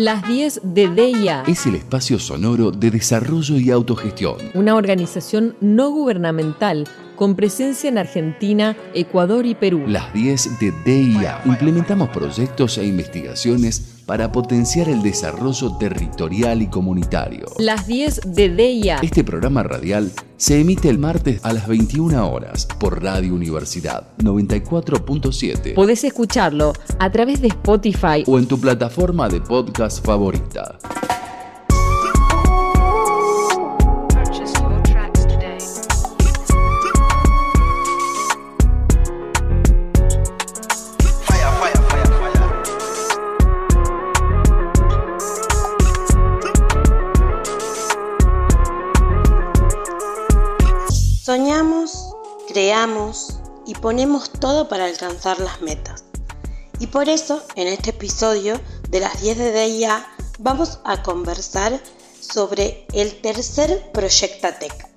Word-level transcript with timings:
Las 0.00 0.26
10 0.26 0.62
de 0.64 0.88
DIA. 0.88 1.44
Es 1.46 1.66
el 1.66 1.74
espacio 1.74 2.18
sonoro 2.18 2.70
de 2.70 2.90
desarrollo 2.90 3.58
y 3.58 3.70
autogestión. 3.70 4.36
Una 4.54 4.74
organización 4.74 5.54
no 5.60 5.90
gubernamental 5.90 6.88
con 7.20 7.34
presencia 7.34 7.90
en 7.90 7.98
Argentina, 7.98 8.78
Ecuador 8.94 9.44
y 9.44 9.54
Perú. 9.54 9.84
Las 9.86 10.10
10 10.14 10.58
de 10.58 10.72
DIA. 10.86 11.42
Implementamos 11.44 12.08
proyectos 12.08 12.78
e 12.78 12.86
investigaciones 12.86 14.00
para 14.06 14.32
potenciar 14.32 14.88
el 14.88 15.02
desarrollo 15.02 15.76
territorial 15.76 16.62
y 16.62 16.68
comunitario. 16.68 17.44
Las 17.58 17.86
10 17.86 18.22
de 18.24 18.48
DIA. 18.48 19.00
Este 19.02 19.22
programa 19.22 19.62
radial 19.62 20.10
se 20.38 20.60
emite 20.60 20.88
el 20.88 20.98
martes 20.98 21.44
a 21.44 21.52
las 21.52 21.68
21 21.68 22.26
horas 22.26 22.66
por 22.78 23.02
Radio 23.02 23.34
Universidad 23.34 24.06
94.7. 24.16 25.74
Podés 25.74 26.02
escucharlo 26.04 26.72
a 26.98 27.12
través 27.12 27.42
de 27.42 27.48
Spotify 27.48 28.24
o 28.26 28.38
en 28.38 28.46
tu 28.46 28.58
plataforma 28.58 29.28
de 29.28 29.42
podcast 29.42 30.02
favorita. 30.02 30.78
Y 53.66 53.74
ponemos 53.74 54.30
todo 54.30 54.66
para 54.68 54.86
alcanzar 54.86 55.38
las 55.38 55.60
metas. 55.60 56.04
Y 56.78 56.86
por 56.86 57.10
eso, 57.10 57.42
en 57.54 57.68
este 57.68 57.90
episodio 57.90 58.58
de 58.88 59.00
las 59.00 59.20
10 59.20 59.36
de 59.36 59.52
DIA, 59.52 60.06
vamos 60.38 60.78
a 60.84 61.02
conversar 61.02 61.78
sobre 62.20 62.86
el 62.94 63.20
tercer 63.20 63.90
Proyectatec. 63.92 64.88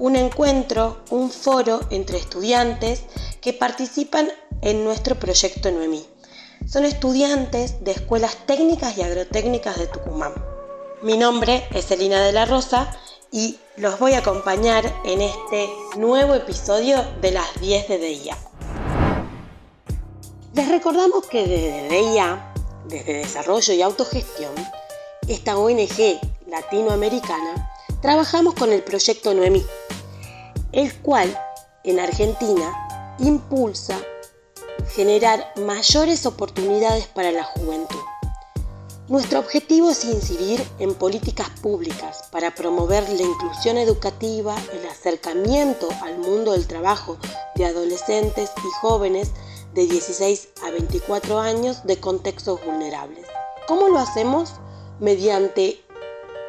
Un 0.00 0.16
encuentro, 0.16 1.04
un 1.10 1.30
foro 1.30 1.78
entre 1.90 2.18
estudiantes 2.18 3.02
que 3.40 3.52
participan 3.52 4.28
en 4.60 4.82
nuestro 4.82 5.14
proyecto 5.14 5.70
Noemí. 5.70 6.04
Son 6.66 6.84
estudiantes 6.84 7.84
de 7.84 7.92
escuelas 7.92 8.36
técnicas 8.46 8.98
y 8.98 9.02
agrotécnicas 9.02 9.78
de 9.78 9.86
Tucumán. 9.86 10.34
Mi 11.02 11.16
nombre 11.16 11.68
es 11.72 11.88
Elina 11.92 12.20
de 12.20 12.32
la 12.32 12.46
Rosa 12.46 12.98
y 13.32 13.58
los 13.78 13.98
voy 13.98 14.12
a 14.12 14.18
acompañar 14.18 14.84
en 15.04 15.22
este 15.22 15.70
nuevo 15.96 16.34
episodio 16.34 17.02
de 17.22 17.32
las 17.32 17.60
10 17.60 17.88
de 17.88 17.98
DIA. 17.98 18.36
Les 20.54 20.68
recordamos 20.68 21.26
que 21.26 21.46
desde 21.46 21.88
DIA, 21.88 22.52
desde 22.84 23.14
Desarrollo 23.14 23.72
y 23.72 23.80
Autogestión, 23.80 24.52
esta 25.26 25.56
ONG 25.56 26.20
latinoamericana, 26.46 27.70
trabajamos 28.02 28.52
con 28.52 28.70
el 28.70 28.82
proyecto 28.82 29.32
Noemí, 29.32 29.64
el 30.72 30.94
cual 31.00 31.34
en 31.84 32.00
Argentina 32.00 33.14
impulsa 33.18 33.98
generar 34.94 35.54
mayores 35.56 36.26
oportunidades 36.26 37.06
para 37.06 37.32
la 37.32 37.44
juventud 37.44 37.91
nuestro 39.12 39.40
objetivo 39.40 39.90
es 39.90 40.06
incidir 40.06 40.66
en 40.78 40.94
políticas 40.94 41.50
públicas 41.60 42.22
para 42.30 42.54
promover 42.54 43.06
la 43.10 43.20
inclusión 43.20 43.76
educativa, 43.76 44.56
el 44.72 44.88
acercamiento 44.88 45.90
al 46.02 46.16
mundo 46.16 46.52
del 46.52 46.66
trabajo 46.66 47.18
de 47.54 47.66
adolescentes 47.66 48.50
y 48.56 48.70
jóvenes 48.80 49.32
de 49.74 49.84
16 49.84 50.48
a 50.64 50.70
24 50.70 51.40
años 51.40 51.84
de 51.84 52.00
contextos 52.00 52.64
vulnerables. 52.64 53.26
¿Cómo 53.68 53.88
lo 53.88 53.98
hacemos? 53.98 54.54
Mediante 54.98 55.84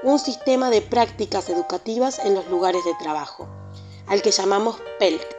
un 0.02 0.18
sistema 0.18 0.70
de 0.70 0.82
prácticas 0.82 1.50
educativas 1.50 2.20
en 2.20 2.34
los 2.34 2.48
lugares 2.48 2.86
de 2.86 2.94
trabajo, 2.94 3.46
al 4.08 4.22
que 4.22 4.32
llamamos 4.32 4.78
PELT. 5.00 5.36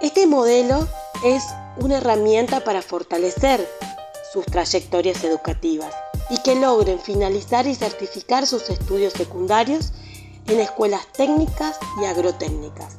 Este 0.00 0.26
modelo 0.26 0.88
es 1.24 1.44
una 1.78 1.98
herramienta 1.98 2.64
para 2.64 2.82
fortalecer 2.82 3.68
sus 4.32 4.46
trayectorias 4.46 5.22
educativas 5.24 5.94
y 6.28 6.38
que 6.42 6.54
logren 6.54 7.00
finalizar 7.00 7.66
y 7.66 7.74
certificar 7.74 8.46
sus 8.46 8.70
estudios 8.70 9.12
secundarios 9.12 9.92
en 10.46 10.60
escuelas 10.60 11.06
técnicas 11.12 11.78
y 12.00 12.04
agrotécnicas. 12.04 12.96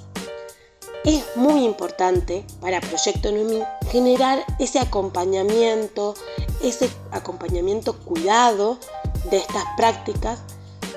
Es 1.03 1.24
muy 1.36 1.66
importante 1.66 2.46
para 2.59 2.80
Proyecto 2.80 3.31
NUMI 3.31 3.64
generar 3.92 4.46
ese 4.59 4.80
acompañamiento, 4.80 6.14
ese 6.62 6.90
acompañamiento 7.12 7.98
cuidado 7.98 8.78
de 9.31 9.38
estas 9.38 9.63
prácticas 9.78 10.40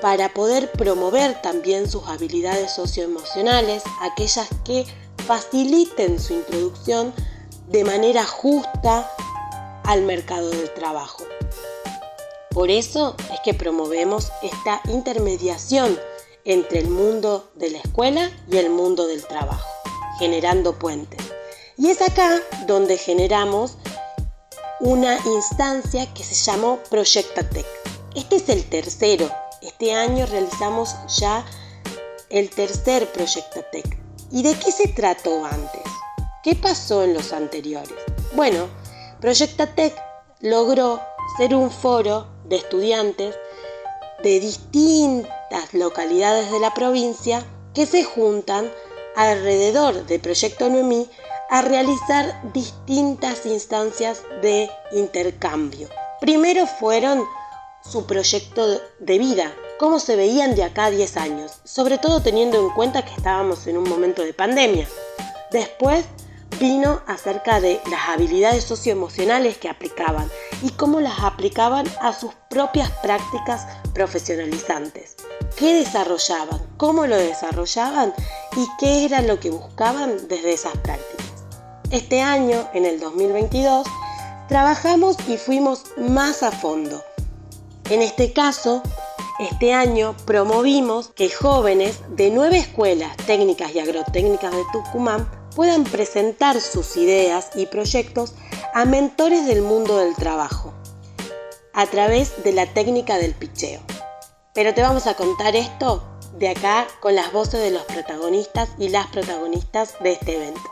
para 0.03 0.29
poder 0.35 0.71
promover 0.73 1.41
también 1.41 1.89
sus 1.89 2.07
habilidades 2.07 2.73
socioemocionales, 2.73 3.83
aquellas 4.03 4.49
que 4.65 4.85
faciliten 5.27 6.21
su 6.21 6.35
introducción 6.35 7.15
de 7.69 7.85
manera 7.85 8.27
justa 8.27 9.11
al 9.85 10.03
mercado 10.03 10.51
del 10.51 10.73
trabajo. 10.75 11.25
Por 12.51 12.71
eso 12.71 13.17
es 13.33 13.41
que 13.45 13.55
promovemos 13.55 14.31
esta 14.43 14.81
intermediación 14.89 15.99
entre 16.45 16.81
el 16.81 16.89
mundo 16.89 17.51
de 17.55 17.71
la 17.71 17.79
escuela 17.79 18.31
y 18.51 18.59
el 18.59 18.71
mundo 18.71 19.07
del 19.07 19.27
trabajo, 19.27 19.69
generando 20.19 20.79
puentes. 20.79 21.21
Y 21.77 21.91
es 21.91 22.01
acá 22.01 22.41
donde 22.67 22.97
generamos 22.97 23.77
una 24.81 25.19
instancia 25.27 26.13
que 26.15 26.23
se 26.23 26.35
llamó 26.35 26.79
Proyectatec. 26.91 27.67
Este 28.15 28.37
es 28.37 28.49
el 28.49 28.65
tercero. 28.69 29.29
Este 29.63 29.95
año 29.95 30.27
realizamos 30.27 30.95
ya 31.19 31.45
el 32.31 32.51
tercer 32.51 33.11
Proyectatec. 33.11 33.99
¿Y 34.31 34.43
de 34.43 34.55
qué 34.55 34.71
se 34.71 34.89
trató 34.89 35.45
antes? 35.45 35.83
¿Qué 36.43 36.55
pasó 36.55 37.03
en 37.03 37.15
los 37.15 37.33
anteriores? 37.33 37.95
Bueno, 38.35 38.69
Proyectatec 39.25 39.97
logró 40.43 41.01
ser 41.39 41.55
un 41.55 41.71
foro 41.71 42.27
de 42.45 42.57
estudiantes 42.57 43.35
de 44.23 44.39
distintas 44.39 45.73
localidades 45.73 46.53
de 46.53 46.61
la 46.61 46.75
provincia 46.75 47.43
que 47.73 47.87
se 47.87 48.05
juntan 48.05 48.71
alrededor 49.17 50.05
del 50.05 50.21
Proyecto 50.21 50.69
Noemí 50.69 51.09
a 51.49 51.63
realizar 51.63 52.39
distintas 52.53 53.47
instancias 53.47 54.21
de 54.43 54.69
intercambio. 54.93 55.89
Primero 56.21 56.67
fueron 56.67 57.25
su 57.83 58.05
proyecto 58.05 58.79
de 59.01 59.19
vida, 59.19 59.55
cómo 59.79 60.01
se 60.01 60.17
veían 60.17 60.55
de 60.55 60.65
acá 60.65 60.85
a 60.85 60.91
10 60.91 61.17
años, 61.17 61.61
sobre 61.65 61.97
todo 61.97 62.21
teniendo 62.21 62.61
en 62.61 62.69
cuenta 62.75 63.07
que 63.07 63.15
estábamos 63.15 63.67
en 63.69 63.79
un 63.79 63.89
momento 63.89 64.21
de 64.21 64.35
pandemia. 64.35 64.87
Después 65.51 66.05
vino 66.59 67.01
acerca 67.07 67.61
de 67.61 67.81
las 67.91 68.09
habilidades 68.09 68.65
socioemocionales 68.65 69.59
que 69.59 69.69
aplicaban 69.69 70.31
y 70.63 70.71
cómo 70.71 71.01
las 71.01 71.21
aplicaban 71.21 71.87
a 72.01 72.13
sus 72.13 72.33
propias 72.49 72.91
prácticas 73.03 73.67
profesionalizantes. 73.93 75.17
¿Qué 75.57 75.75
desarrollaban? 75.75 76.61
¿Cómo 76.77 77.07
lo 77.07 77.17
desarrollaban? 77.17 78.13
¿Y 78.57 78.67
qué 78.79 79.05
era 79.05 79.23
lo 79.23 79.41
que 79.41 79.51
buscaban 79.51 80.29
desde 80.29 80.53
esas 80.53 80.77
prácticas? 80.79 81.27
Este 81.91 82.21
año, 82.21 82.69
en 82.75 82.87
el 82.87 82.99
2022, 82.99 83.87
trabajamos 84.49 85.17
y 85.29 85.37
fuimos 85.37 85.85
más 85.97 86.43
a 86.43 86.51
fondo. 86.51 87.03
En 87.91 88.03
este 88.03 88.33
caso, 88.33 88.83
este 89.39 89.75
año 89.75 90.17
promovimos 90.25 91.09
que 91.09 91.31
jóvenes 91.31 92.01
de 92.09 92.31
nueve 92.31 92.59
escuelas 92.59 93.17
técnicas 93.19 93.75
y 93.75 93.81
agrotécnicas 93.81 94.53
de 94.53 94.63
Tucumán 94.73 95.29
puedan 95.55 95.85
presentar 95.85 96.61
sus 96.61 96.97
ideas 96.97 97.51
y 97.55 97.67
proyectos 97.67 98.35
a 98.75 98.85
mentores 98.85 99.47
del 99.47 99.63
mundo 99.63 99.99
del 99.99 100.15
trabajo 100.15 100.73
a 101.73 101.87
través 101.87 102.43
de 102.45 102.53
la 102.53 102.67
técnica 102.67 103.19
del 103.19 103.35
picheo. 103.35 103.81
Pero 104.55 104.75
te 104.75 104.83
vamos 104.83 105.07
a 105.07 105.15
contar 105.15 105.57
esto 105.57 106.05
de 106.39 106.49
acá 106.49 106.87
con 107.01 107.15
las 107.15 107.33
voces 107.33 107.61
de 107.61 107.71
los 107.71 107.83
protagonistas 107.83 108.71
y 108.79 108.89
las 108.89 109.07
protagonistas 109.09 109.95
de 110.01 110.13
este 110.13 110.37
evento. 110.37 110.63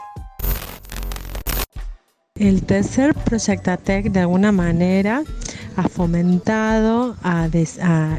El 2.43 2.65
tercer 2.65 3.15
Proyectatec 3.15 4.11
de 4.11 4.19
alguna 4.19 4.50
manera 4.50 5.23
ha 5.77 5.89
fomentado 5.89 7.17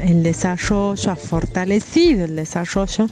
el 0.02 0.22
desarrollo, 0.22 1.10
ha 1.10 1.16
fortalecido 1.16 2.24
el 2.24 2.34
desarrollo 2.34 3.06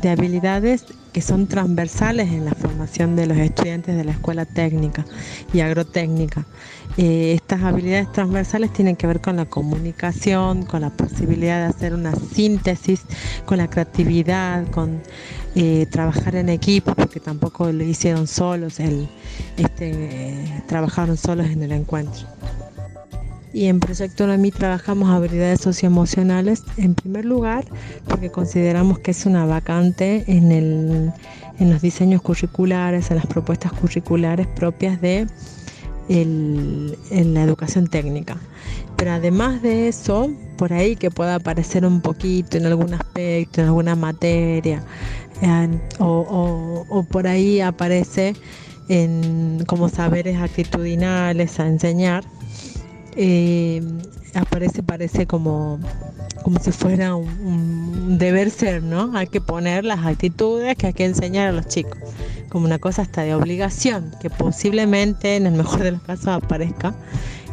de 0.00 0.08
habilidades 0.10 0.84
que 1.12 1.20
son 1.20 1.48
transversales 1.48 2.28
en 2.28 2.44
la 2.44 2.52
formación 2.52 3.16
de 3.16 3.26
los 3.26 3.38
estudiantes 3.38 3.96
de 3.96 4.04
la 4.04 4.12
escuela 4.12 4.44
técnica 4.44 5.04
y 5.52 5.62
agrotécnica. 5.62 6.46
Eh, 6.98 7.32
estas 7.32 7.62
habilidades 7.62 8.12
transversales 8.12 8.72
tienen 8.72 8.96
que 8.96 9.06
ver 9.06 9.20
con 9.20 9.36
la 9.36 9.46
comunicación, 9.46 10.64
con 10.64 10.82
la 10.82 10.90
posibilidad 10.90 11.60
de 11.60 11.66
hacer 11.74 11.94
una 11.94 12.14
síntesis, 12.14 13.02
con 13.46 13.58
la 13.58 13.70
creatividad, 13.70 14.66
con 14.70 15.00
eh, 15.54 15.86
trabajar 15.90 16.36
en 16.36 16.50
equipo, 16.50 16.94
porque 16.94 17.18
tampoco 17.18 17.72
lo 17.72 17.82
hicieron 17.82 18.26
solos, 18.26 18.78
el, 18.78 19.08
este, 19.56 20.62
trabajaron 20.66 21.16
solos 21.16 21.46
en 21.46 21.62
el 21.62 21.72
encuentro. 21.72 22.26
Y 23.54 23.66
en 23.66 23.80
Proyecto 23.80 24.26
NOMI 24.26 24.50
trabajamos 24.50 25.10
habilidades 25.10 25.60
socioemocionales 25.60 26.62
en 26.78 26.94
primer 26.94 27.26
lugar 27.26 27.66
porque 28.08 28.30
consideramos 28.30 28.98
que 28.98 29.10
es 29.10 29.26
una 29.26 29.44
vacante 29.44 30.24
en, 30.26 30.52
el, 30.52 31.12
en 31.58 31.70
los 31.70 31.82
diseños 31.82 32.22
curriculares, 32.22 33.10
en 33.10 33.16
las 33.16 33.26
propuestas 33.26 33.72
curriculares 33.72 34.46
propias 34.46 35.02
de 35.02 35.26
en 36.08 37.34
la 37.34 37.42
educación 37.42 37.86
técnica. 37.86 38.38
Pero 38.96 39.12
además 39.12 39.62
de 39.62 39.88
eso, 39.88 40.30
por 40.56 40.72
ahí 40.72 40.94
que 40.94 41.10
pueda 41.10 41.34
aparecer 41.34 41.84
un 41.84 42.00
poquito 42.00 42.56
en 42.56 42.66
algún 42.66 42.94
aspecto, 42.94 43.60
en 43.60 43.66
alguna 43.66 43.96
materia, 43.96 44.84
o, 45.98 46.86
o, 46.88 47.02
por 47.02 47.26
ahí 47.26 47.60
aparece 47.60 48.34
en, 48.88 49.64
como 49.66 49.88
saberes 49.88 50.40
actitudinales 50.40 51.58
a 51.58 51.66
enseñar, 51.66 52.24
eh, 53.16 53.82
aparece, 54.34 54.82
parece 54.82 55.26
como, 55.26 55.78
como 56.42 56.58
si 56.60 56.72
fuera 56.72 57.14
un, 57.14 58.18
deber 58.18 58.50
ser, 58.50 58.82
¿no? 58.82 59.16
Hay 59.16 59.26
que 59.26 59.40
poner 59.40 59.84
las 59.84 60.04
actitudes 60.04 60.76
que 60.76 60.88
hay 60.88 60.92
que 60.92 61.04
enseñar 61.04 61.48
a 61.48 61.52
los 61.52 61.66
chicos, 61.66 61.98
como 62.48 62.66
una 62.66 62.78
cosa 62.78 63.02
hasta 63.02 63.22
de 63.22 63.34
obligación, 63.34 64.12
que 64.20 64.30
posiblemente 64.30 65.36
en 65.36 65.46
el 65.46 65.54
mejor 65.54 65.80
de 65.82 65.92
los 65.92 66.02
casos 66.02 66.28
aparezca 66.28 66.94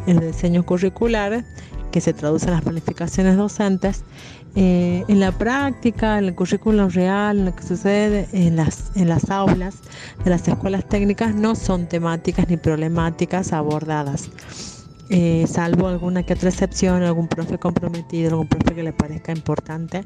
en 0.06 0.16
los 0.16 0.26
diseños 0.26 0.64
curriculares, 0.64 1.44
que 1.92 2.00
se 2.00 2.12
traduce 2.12 2.46
en 2.46 2.52
las 2.52 2.62
planificaciones 2.62 3.36
docentes, 3.36 4.04
eh, 4.54 5.04
en 5.08 5.20
la 5.20 5.32
práctica, 5.32 6.18
en 6.18 6.26
el 6.26 6.34
currículum 6.34 6.88
real, 6.88 7.38
en 7.38 7.44
lo 7.46 7.56
que 7.56 7.62
sucede 7.62 8.28
en 8.32 8.56
las, 8.56 8.90
en 8.96 9.08
las 9.08 9.30
aulas 9.30 9.76
de 10.24 10.30
las 10.30 10.46
escuelas 10.46 10.88
técnicas, 10.88 11.34
no 11.34 11.54
son 11.54 11.86
temáticas 11.86 12.48
ni 12.48 12.56
problemáticas 12.56 13.52
abordadas. 13.52 14.30
Eh, 15.12 15.44
salvo 15.48 15.88
alguna 15.88 16.22
que 16.22 16.34
otra 16.34 16.50
excepción, 16.50 17.02
algún 17.02 17.26
profe 17.26 17.58
comprometido, 17.58 18.30
algún 18.30 18.46
profe 18.46 18.76
que 18.76 18.84
le 18.84 18.92
parezca 18.92 19.32
importante, 19.32 20.04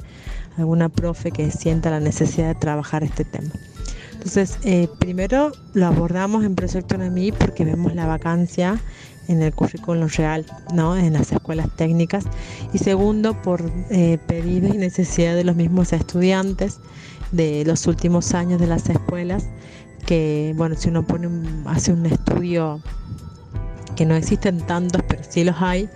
alguna 0.57 0.89
profe 0.89 1.31
que 1.31 1.51
sienta 1.51 1.91
la 1.91 2.01
necesidad 2.01 2.49
de 2.49 2.55
trabajar 2.55 3.05
este 3.05 3.25
tema. 3.25 3.51
Entonces, 4.15 4.59
eh, 4.65 4.89
primero 4.99 5.53
lo 5.75 5.87
abordamos 5.87 6.45
en 6.45 6.55
Proyecto 6.55 6.97
NEMI 6.97 7.33
porque 7.33 7.67
vemos 7.67 7.95
la 7.95 8.07
vacancia 8.07 8.81
en 9.29 9.43
el 9.43 9.55
currículum 9.55 10.09
real, 10.09 10.47
¿no? 10.73 10.97
en 10.97 11.13
las 11.13 11.33
escuelas 11.33 11.69
técnicas. 11.77 12.25
Y 12.73 12.79
segundo, 12.79 13.41
por 13.43 13.71
eh, 13.91 14.19
pedido 14.27 14.69
y 14.69 14.79
necesidad 14.79 15.35
de 15.35 15.45
los 15.45 15.57
mismos 15.57 15.93
estudiantes 15.93 16.79
de 17.33 17.65
los 17.67 17.87
últimos 17.87 18.33
años 18.33 18.59
de 18.59 18.67
las 18.67 18.89
escuelas, 18.89 19.47
que, 20.07 20.55
bueno, 20.57 20.77
si 20.77 20.89
uno 20.89 21.07
pone 21.07 21.29
hace 21.67 21.93
un 21.93 22.07
estudio 22.07 22.81
que 23.95 24.05
no 24.05 24.15
existen 24.15 24.59
tantos, 24.59 25.03
pero 25.09 25.23
sí 25.29 25.45
los 25.45 25.57
hay, 25.61 25.89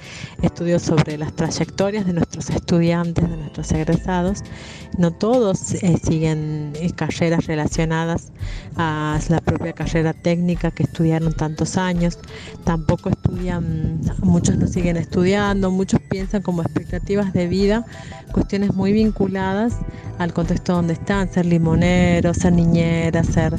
estudios 0.43 0.83
sobre 0.83 1.19
las 1.19 1.35
trayectorias 1.35 2.07
de 2.07 2.13
nuestros 2.13 2.51
estudiantes, 2.51 3.29
de 3.29 3.37
nuestros 3.37 3.73
egresados. 3.73 4.41
No 4.97 5.11
todos 5.13 5.75
eh, 5.75 5.99
siguen 6.03 6.73
eh, 6.77 6.91
carreras 6.95 7.47
relacionadas 7.47 8.33
a 8.77 9.19
la 9.29 9.41
propia 9.41 9.73
carrera 9.73 10.13
técnica 10.13 10.71
que 10.71 10.85
estudiaron 10.85 11.33
tantos 11.35 11.77
años, 11.77 12.19
tampoco 12.65 13.11
estudian, 13.11 14.01
muchos 14.23 14.57
no 14.57 14.67
siguen 14.67 14.97
estudiando, 14.97 15.71
muchos 15.71 16.01
piensan 16.09 16.43
como 16.43 16.63
expectativas 16.63 17.33
de 17.33 17.47
vida, 17.47 17.85
cuestiones 18.33 18.75
muy 18.75 18.93
vinculadas 18.93 19.75
al 20.19 20.33
contexto 20.33 20.75
donde 20.75 20.95
están, 20.95 21.31
ser 21.33 21.47
limonero, 21.47 22.35
ser 22.35 22.53
niñera, 22.53 23.23
ser... 23.25 23.55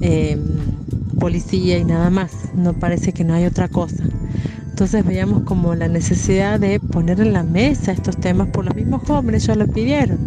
Eh, 0.00 0.38
policía 1.20 1.78
y 1.78 1.84
nada 1.84 2.10
más, 2.10 2.32
no 2.54 2.72
parece 2.72 3.12
que 3.12 3.22
no 3.22 3.34
hay 3.34 3.44
otra 3.44 3.68
cosa. 3.68 4.02
Entonces 4.70 5.04
veíamos 5.04 5.44
como 5.44 5.74
la 5.76 5.86
necesidad 5.86 6.58
de 6.58 6.80
poner 6.80 7.20
en 7.20 7.32
la 7.32 7.44
mesa 7.44 7.92
estos 7.92 8.16
temas 8.16 8.48
por 8.48 8.64
los 8.64 8.74
mismos 8.74 9.02
jóvenes, 9.06 9.44
ellos 9.44 9.58
lo 9.58 9.66
pidieron, 9.68 10.18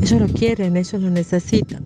ellos 0.00 0.20
lo 0.20 0.28
quieren, 0.28 0.76
ellos 0.76 1.02
lo 1.02 1.10
necesitan. 1.10 1.82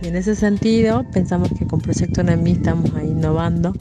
Y 0.00 0.06
en 0.06 0.16
ese 0.16 0.36
sentido 0.36 1.04
pensamos 1.12 1.50
que 1.58 1.66
con 1.66 1.80
Proyecto 1.80 2.22
NEMI 2.22 2.52
estamos 2.52 2.94
ahí 2.94 3.08
innovando 3.08 3.74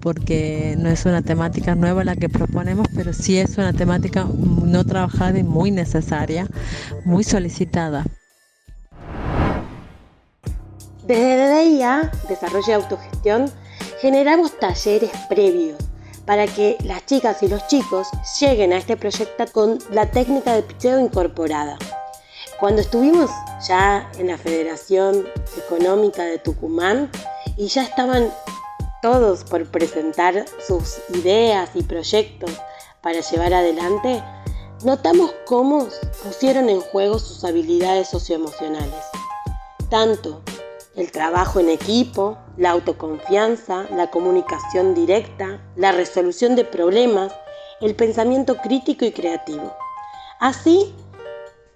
porque 0.00 0.76
no 0.78 0.88
es 0.88 1.04
una 1.04 1.20
temática 1.20 1.74
nueva 1.74 2.04
la 2.04 2.14
que 2.14 2.28
proponemos, 2.28 2.86
pero 2.94 3.12
sí 3.12 3.38
es 3.38 3.58
una 3.58 3.72
temática 3.72 4.24
no 4.64 4.84
trabajada 4.84 5.36
y 5.36 5.42
muy 5.42 5.72
necesaria, 5.72 6.46
muy 7.04 7.24
solicitada. 7.24 8.06
Desde 11.06 11.36
DDIA, 11.36 12.10
Desarrollo 12.28 12.66
y 12.66 12.72
Autogestión, 12.72 13.52
generamos 14.00 14.58
talleres 14.58 15.12
previos 15.28 15.78
para 16.24 16.48
que 16.48 16.76
las 16.82 17.06
chicas 17.06 17.44
y 17.44 17.48
los 17.48 17.64
chicos 17.68 18.08
lleguen 18.40 18.72
a 18.72 18.78
este 18.78 18.96
proyecto 18.96 19.44
con 19.52 19.78
la 19.92 20.10
técnica 20.10 20.54
de 20.54 20.64
picheo 20.64 20.98
incorporada. 20.98 21.78
Cuando 22.58 22.80
estuvimos 22.80 23.30
ya 23.68 24.10
en 24.18 24.26
la 24.26 24.36
Federación 24.36 25.28
Económica 25.56 26.24
de 26.24 26.40
Tucumán 26.40 27.08
y 27.56 27.68
ya 27.68 27.84
estaban 27.84 28.32
todos 29.00 29.44
por 29.44 29.64
presentar 29.70 30.44
sus 30.66 30.98
ideas 31.14 31.70
y 31.74 31.84
proyectos 31.84 32.50
para 33.00 33.20
llevar 33.20 33.54
adelante, 33.54 34.24
notamos 34.82 35.32
cómo 35.44 35.86
pusieron 36.24 36.68
en 36.68 36.80
juego 36.80 37.20
sus 37.20 37.44
habilidades 37.44 38.08
socioemocionales, 38.08 39.04
tanto 39.88 40.42
el 40.96 41.12
trabajo 41.12 41.60
en 41.60 41.68
equipo, 41.68 42.38
la 42.56 42.70
autoconfianza, 42.70 43.84
la 43.90 44.10
comunicación 44.10 44.94
directa, 44.94 45.60
la 45.76 45.92
resolución 45.92 46.56
de 46.56 46.64
problemas, 46.64 47.32
el 47.80 47.94
pensamiento 47.94 48.56
crítico 48.56 49.04
y 49.04 49.12
creativo. 49.12 49.74
Así 50.40 50.94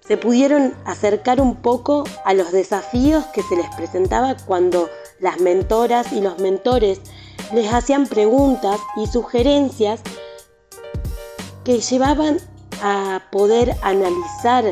se 0.07 0.17
pudieron 0.17 0.73
acercar 0.85 1.39
un 1.39 1.55
poco 1.55 2.03
a 2.25 2.33
los 2.33 2.51
desafíos 2.51 3.25
que 3.27 3.43
se 3.43 3.55
les 3.55 3.69
presentaba 3.75 4.35
cuando 4.45 4.89
las 5.19 5.39
mentoras 5.39 6.11
y 6.11 6.21
los 6.21 6.39
mentores 6.39 6.99
les 7.53 7.71
hacían 7.71 8.07
preguntas 8.07 8.79
y 8.97 9.05
sugerencias 9.05 10.01
que 11.63 11.79
llevaban 11.79 12.39
a 12.81 13.21
poder 13.31 13.75
analizar 13.83 14.65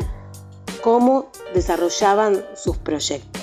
cómo 0.82 1.30
desarrollaban 1.54 2.44
sus 2.56 2.76
proyectos. 2.78 3.39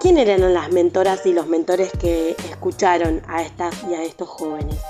¿Quién 0.00 0.18
eran 0.18 0.52
las 0.52 0.72
mentoras 0.72 1.24
y 1.26 1.32
los 1.32 1.46
mentores 1.46 1.92
que 1.92 2.30
escucharon 2.50 3.22
a 3.28 3.42
estas 3.42 3.74
y 3.88 3.94
a 3.94 4.02
estos 4.02 4.28
jóvenes? 4.28 4.80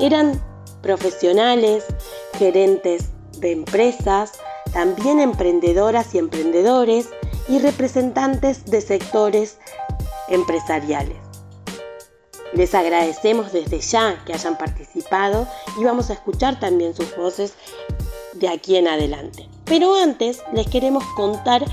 Eran 0.00 0.42
profesionales, 0.80 1.84
gerentes 2.38 3.10
de 3.38 3.52
empresas, 3.52 4.32
también 4.72 5.20
emprendedoras 5.20 6.14
y 6.14 6.18
emprendedores 6.18 7.10
y 7.46 7.58
representantes 7.58 8.64
de 8.64 8.80
sectores 8.80 9.58
empresariales. 10.28 11.18
Les 12.54 12.74
agradecemos 12.74 13.52
desde 13.52 13.80
ya 13.80 14.24
que 14.24 14.32
hayan 14.32 14.56
participado 14.56 15.46
y 15.78 15.84
vamos 15.84 16.08
a 16.08 16.14
escuchar 16.14 16.58
también 16.58 16.94
sus 16.94 17.14
voces 17.16 17.52
de 18.32 18.48
aquí 18.48 18.76
en 18.76 18.88
adelante. 18.88 19.46
Pero 19.66 19.94
antes 19.94 20.42
les 20.54 20.66
queremos 20.68 21.04
contar 21.16 21.64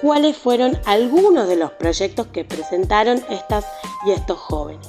cuáles 0.00 0.36
fueron 0.36 0.78
algunos 0.84 1.48
de 1.48 1.56
los 1.56 1.72
proyectos 1.72 2.26
que 2.28 2.44
presentaron 2.44 3.22
estas 3.30 3.64
y 4.06 4.12
estos 4.12 4.38
jóvenes. 4.38 4.88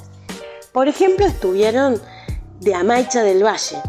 Por 0.72 0.88
ejemplo, 0.88 1.26
estuvieron 1.26 2.00
de 2.60 2.74
Amaicha 2.74 3.22
del 3.22 3.44
Valle, 3.44 3.80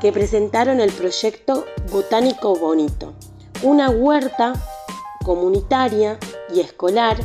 que 0.00 0.12
presentaron 0.12 0.80
el 0.80 0.92
proyecto 0.92 1.64
Botánico 1.90 2.54
Bonito, 2.56 3.14
una 3.62 3.90
huerta 3.90 4.52
comunitaria 5.24 6.18
y 6.54 6.60
escolar 6.60 7.16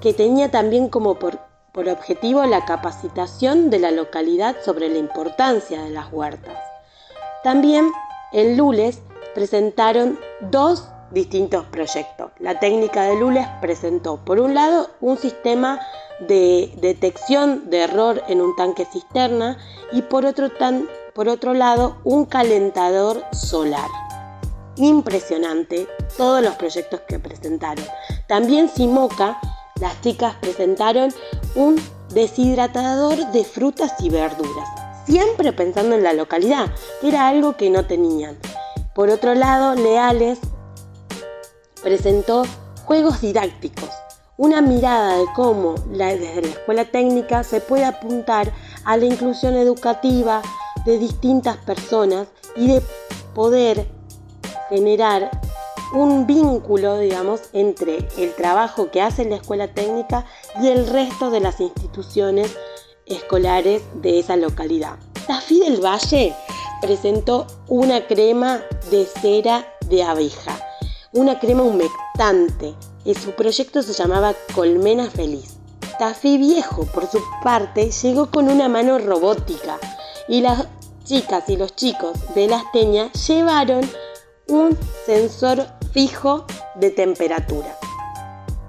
que 0.00 0.12
tenía 0.12 0.50
también 0.50 0.88
como 0.88 1.18
por, 1.18 1.38
objetivo 1.74 2.42
la 2.46 2.64
capacitación 2.64 3.68
de 3.68 3.78
la 3.78 3.90
localidad 3.90 4.56
sobre 4.64 4.88
la 4.88 4.96
importancia 4.96 5.82
de 5.82 5.90
las 5.90 6.10
huertas. 6.10 6.58
También 7.44 7.92
en 8.32 8.56
Lules 8.56 9.00
presentaron 9.34 10.18
dos 10.40 10.88
distintos 11.10 11.64
proyectos. 11.66 12.30
La 12.38 12.58
técnica 12.58 13.04
de 13.04 13.16
Lules 13.16 13.46
presentó, 13.60 14.16
por 14.24 14.40
un 14.40 14.54
lado, 14.54 14.90
un 15.00 15.16
sistema 15.18 15.80
de 16.20 16.72
detección 16.80 17.70
de 17.70 17.82
error 17.82 18.22
en 18.28 18.40
un 18.40 18.56
tanque 18.56 18.86
cisterna 18.86 19.58
y 19.92 20.02
por 20.02 20.24
otro, 20.24 20.48
por 21.14 21.28
otro 21.28 21.54
lado, 21.54 21.96
un 22.04 22.24
calentador 22.24 23.22
solar. 23.32 23.88
Impresionante 24.76 25.86
todos 26.16 26.42
los 26.42 26.54
proyectos 26.56 27.00
que 27.08 27.18
presentaron. 27.18 27.84
También 28.26 28.68
Simoca, 28.68 29.38
las 29.80 30.00
chicas 30.00 30.34
presentaron 30.40 31.12
un 31.54 31.76
deshidratador 32.12 33.32
de 33.32 33.44
frutas 33.44 33.94
y 34.00 34.10
verduras, 34.10 34.68
siempre 35.06 35.52
pensando 35.52 35.94
en 35.94 36.02
la 36.02 36.12
localidad, 36.12 36.66
que 37.00 37.08
era 37.08 37.28
algo 37.28 37.56
que 37.56 37.70
no 37.70 37.86
tenían. 37.86 38.36
Por 38.94 39.10
otro 39.10 39.34
lado, 39.34 39.74
Leales 39.74 40.38
presentó 41.82 42.44
juegos 42.84 43.20
didácticos, 43.20 43.90
una 44.36 44.60
mirada 44.60 45.16
de 45.16 45.26
cómo 45.34 45.74
desde 45.88 46.42
la 46.42 46.48
escuela 46.48 46.84
técnica 46.84 47.42
se 47.42 47.60
puede 47.60 47.84
apuntar 47.84 48.52
a 48.84 48.96
la 48.96 49.06
inclusión 49.06 49.54
educativa 49.54 50.42
de 50.84 50.98
distintas 50.98 51.56
personas 51.58 52.28
y 52.54 52.68
de 52.68 52.82
poder 53.34 53.86
generar 54.68 55.30
un 55.92 56.26
vínculo, 56.26 56.98
digamos, 56.98 57.42
entre 57.52 58.08
el 58.18 58.34
trabajo 58.34 58.90
que 58.90 59.02
hace 59.02 59.24
la 59.24 59.36
escuela 59.36 59.68
técnica 59.68 60.26
y 60.60 60.68
el 60.68 60.86
resto 60.86 61.30
de 61.30 61.40
las 61.40 61.60
instituciones 61.60 62.56
escolares 63.06 63.82
de 63.94 64.18
esa 64.18 64.36
localidad. 64.36 64.96
Tafí 65.26 65.60
del 65.60 65.84
Valle 65.84 66.34
presentó 66.80 67.46
una 67.68 68.06
crema 68.06 68.60
de 68.90 69.06
cera 69.06 69.66
de 69.88 70.02
abeja, 70.02 70.55
una 71.16 71.38
crema 71.38 71.62
humectante. 71.62 72.74
Y 73.04 73.14
su 73.14 73.32
proyecto 73.32 73.82
se 73.82 73.92
llamaba 73.92 74.34
Colmena 74.54 75.10
Feliz. 75.10 75.56
Tafí 75.98 76.38
Viejo, 76.38 76.84
por 76.86 77.10
su 77.10 77.20
parte, 77.42 77.90
llegó 77.90 78.30
con 78.30 78.48
una 78.48 78.68
mano 78.68 78.98
robótica 78.98 79.78
y 80.28 80.42
las 80.42 80.66
chicas 81.04 81.48
y 81.48 81.56
los 81.56 81.74
chicos 81.74 82.12
de 82.34 82.48
las 82.48 82.70
teñas 82.72 83.26
llevaron 83.26 83.88
un 84.48 84.76
sensor 85.06 85.66
fijo 85.92 86.44
de 86.74 86.90
temperatura. 86.90 87.78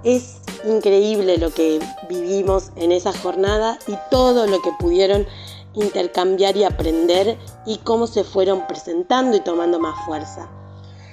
Es 0.04 0.36
increíble 0.64 1.36
lo 1.36 1.50
que 1.50 1.80
vivimos 2.08 2.70
en 2.76 2.92
esa 2.92 3.12
jornada 3.12 3.78
y 3.86 3.94
todo 4.10 4.46
lo 4.46 4.62
que 4.62 4.70
pudieron 4.78 5.26
intercambiar 5.74 6.56
y 6.56 6.64
aprender 6.64 7.36
y 7.66 7.78
cómo 7.78 8.06
se 8.06 8.24
fueron 8.24 8.66
presentando 8.66 9.36
y 9.36 9.40
tomando 9.40 9.78
más 9.78 10.02
fuerza. 10.06 10.48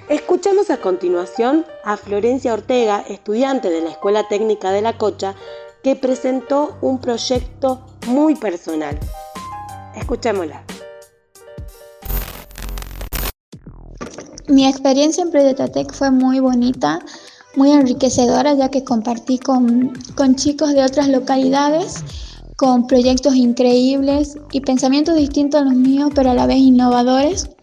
Escuchamos 0.08 0.70
a 0.70 0.76
continuación 0.76 1.64
a 1.82 1.96
Florencia 1.96 2.54
Ortega, 2.54 3.04
estudiante 3.08 3.70
de 3.70 3.80
la 3.80 3.90
Escuela 3.90 4.28
Técnica 4.28 4.70
de 4.70 4.80
la 4.80 4.96
Cocha, 4.96 5.34
que 5.82 5.96
presentó 5.96 6.78
un 6.80 7.00
proyecto 7.00 7.84
muy 8.06 8.36
personal. 8.36 8.96
Escuchémosla. 9.96 10.62
Mi 14.46 14.68
experiencia 14.68 15.24
en 15.24 15.32
Proyectatec 15.32 15.92
fue 15.92 16.12
muy 16.12 16.38
bonita, 16.38 17.00
muy 17.56 17.72
enriquecedora, 17.72 18.54
ya 18.54 18.68
que 18.68 18.84
compartí 18.84 19.40
con, 19.40 19.92
con 20.14 20.36
chicos 20.36 20.72
de 20.72 20.84
otras 20.84 21.08
localidades, 21.08 22.04
con 22.56 22.86
proyectos 22.86 23.34
increíbles 23.34 24.38
y 24.52 24.60
pensamientos 24.60 25.16
distintos 25.16 25.62
a 25.62 25.64
los 25.64 25.74
míos, 25.74 26.12
pero 26.14 26.30
a 26.30 26.34
la 26.34 26.46
vez 26.46 26.58
innovadores. 26.58 27.55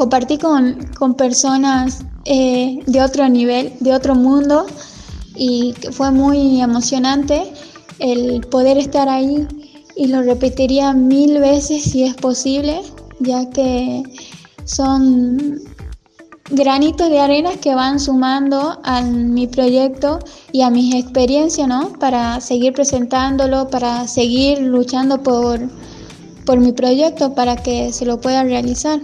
Compartí 0.00 0.38
con, 0.38 0.78
con 0.98 1.12
personas 1.12 2.06
eh, 2.24 2.78
de 2.86 3.02
otro 3.02 3.28
nivel, 3.28 3.74
de 3.80 3.92
otro 3.92 4.14
mundo, 4.14 4.64
y 5.36 5.74
fue 5.92 6.10
muy 6.10 6.62
emocionante 6.62 7.52
el 7.98 8.40
poder 8.46 8.78
estar 8.78 9.10
ahí 9.10 9.46
y 9.96 10.06
lo 10.06 10.22
repetiría 10.22 10.94
mil 10.94 11.38
veces 11.38 11.82
si 11.82 12.04
es 12.04 12.14
posible, 12.14 12.80
ya 13.18 13.50
que 13.50 14.02
son 14.64 15.60
granitos 16.50 17.10
de 17.10 17.20
arena 17.20 17.50
que 17.60 17.74
van 17.74 18.00
sumando 18.00 18.80
a 18.82 19.02
mi 19.02 19.48
proyecto 19.48 20.18
y 20.50 20.62
a 20.62 20.70
mis 20.70 20.94
experiencias, 20.94 21.68
¿no? 21.68 21.92
Para 21.98 22.40
seguir 22.40 22.72
presentándolo, 22.72 23.68
para 23.68 24.08
seguir 24.08 24.60
luchando 24.60 25.22
por, 25.22 25.60
por 26.46 26.58
mi 26.58 26.72
proyecto, 26.72 27.34
para 27.34 27.56
que 27.56 27.92
se 27.92 28.06
lo 28.06 28.18
pueda 28.18 28.42
realizar. 28.44 28.98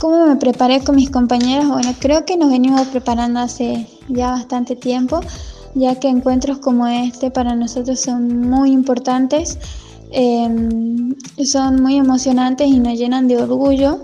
¿Cómo 0.00 0.26
me 0.26 0.36
preparé 0.36 0.84
con 0.84 0.94
mis 0.94 1.10
compañeros? 1.10 1.66
Bueno, 1.66 1.92
creo 1.98 2.24
que 2.24 2.36
nos 2.36 2.50
venimos 2.50 2.86
preparando 2.86 3.40
hace 3.40 3.88
ya 4.08 4.30
bastante 4.30 4.76
tiempo, 4.76 5.20
ya 5.74 5.98
que 5.98 6.06
encuentros 6.06 6.58
como 6.58 6.86
este 6.86 7.32
para 7.32 7.56
nosotros 7.56 7.98
son 7.98 8.48
muy 8.48 8.70
importantes, 8.70 9.58
em, 10.12 11.16
son 11.44 11.82
muy 11.82 11.96
emocionantes 11.96 12.68
y 12.68 12.78
nos 12.78 12.96
llenan 12.96 13.26
de 13.26 13.42
orgullo 13.42 13.98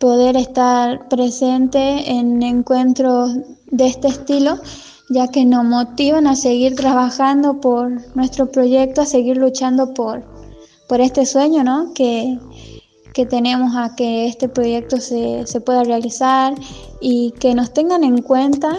poder 0.00 0.36
estar 0.36 1.08
presente 1.08 2.10
en 2.10 2.42
encuentros 2.42 3.36
de 3.70 3.86
este 3.86 4.08
estilo, 4.08 4.58
ya 5.10 5.28
que 5.28 5.44
nos 5.44 5.64
motivan 5.64 6.26
a 6.26 6.34
seguir 6.34 6.74
trabajando 6.74 7.60
por 7.60 8.16
nuestro 8.16 8.50
proyecto, 8.50 9.02
a 9.02 9.06
seguir 9.06 9.36
luchando 9.36 9.94
por, 9.94 10.24
por 10.88 11.00
este 11.00 11.24
sueño 11.24 11.62
¿no? 11.62 11.92
que, 11.94 12.36
que 13.16 13.24
tenemos 13.24 13.74
a 13.74 13.94
que 13.96 14.26
este 14.26 14.46
proyecto 14.46 15.00
se, 15.00 15.46
se 15.46 15.62
pueda 15.62 15.84
realizar 15.84 16.54
y 17.00 17.32
que 17.40 17.54
nos 17.54 17.72
tengan 17.72 18.04
en 18.04 18.20
cuenta 18.20 18.76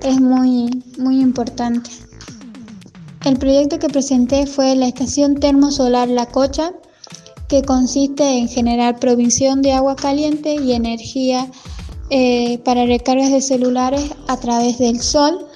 es 0.00 0.18
muy, 0.18 0.82
muy 0.96 1.20
importante. 1.20 1.90
El 3.26 3.36
proyecto 3.36 3.78
que 3.78 3.88
presenté 3.88 4.46
fue 4.46 4.74
la 4.74 4.86
estación 4.86 5.34
termosolar 5.34 6.08
La 6.08 6.24
Cocha, 6.24 6.72
que 7.46 7.60
consiste 7.60 8.38
en 8.38 8.48
generar 8.48 8.98
provisión 8.98 9.60
de 9.60 9.72
agua 9.72 9.96
caliente 9.96 10.54
y 10.54 10.72
energía 10.72 11.46
eh, 12.08 12.56
para 12.64 12.86
recargas 12.86 13.30
de 13.30 13.42
celulares 13.42 14.14
a 14.28 14.38
través 14.38 14.78
del 14.78 15.02
sol 15.02 15.46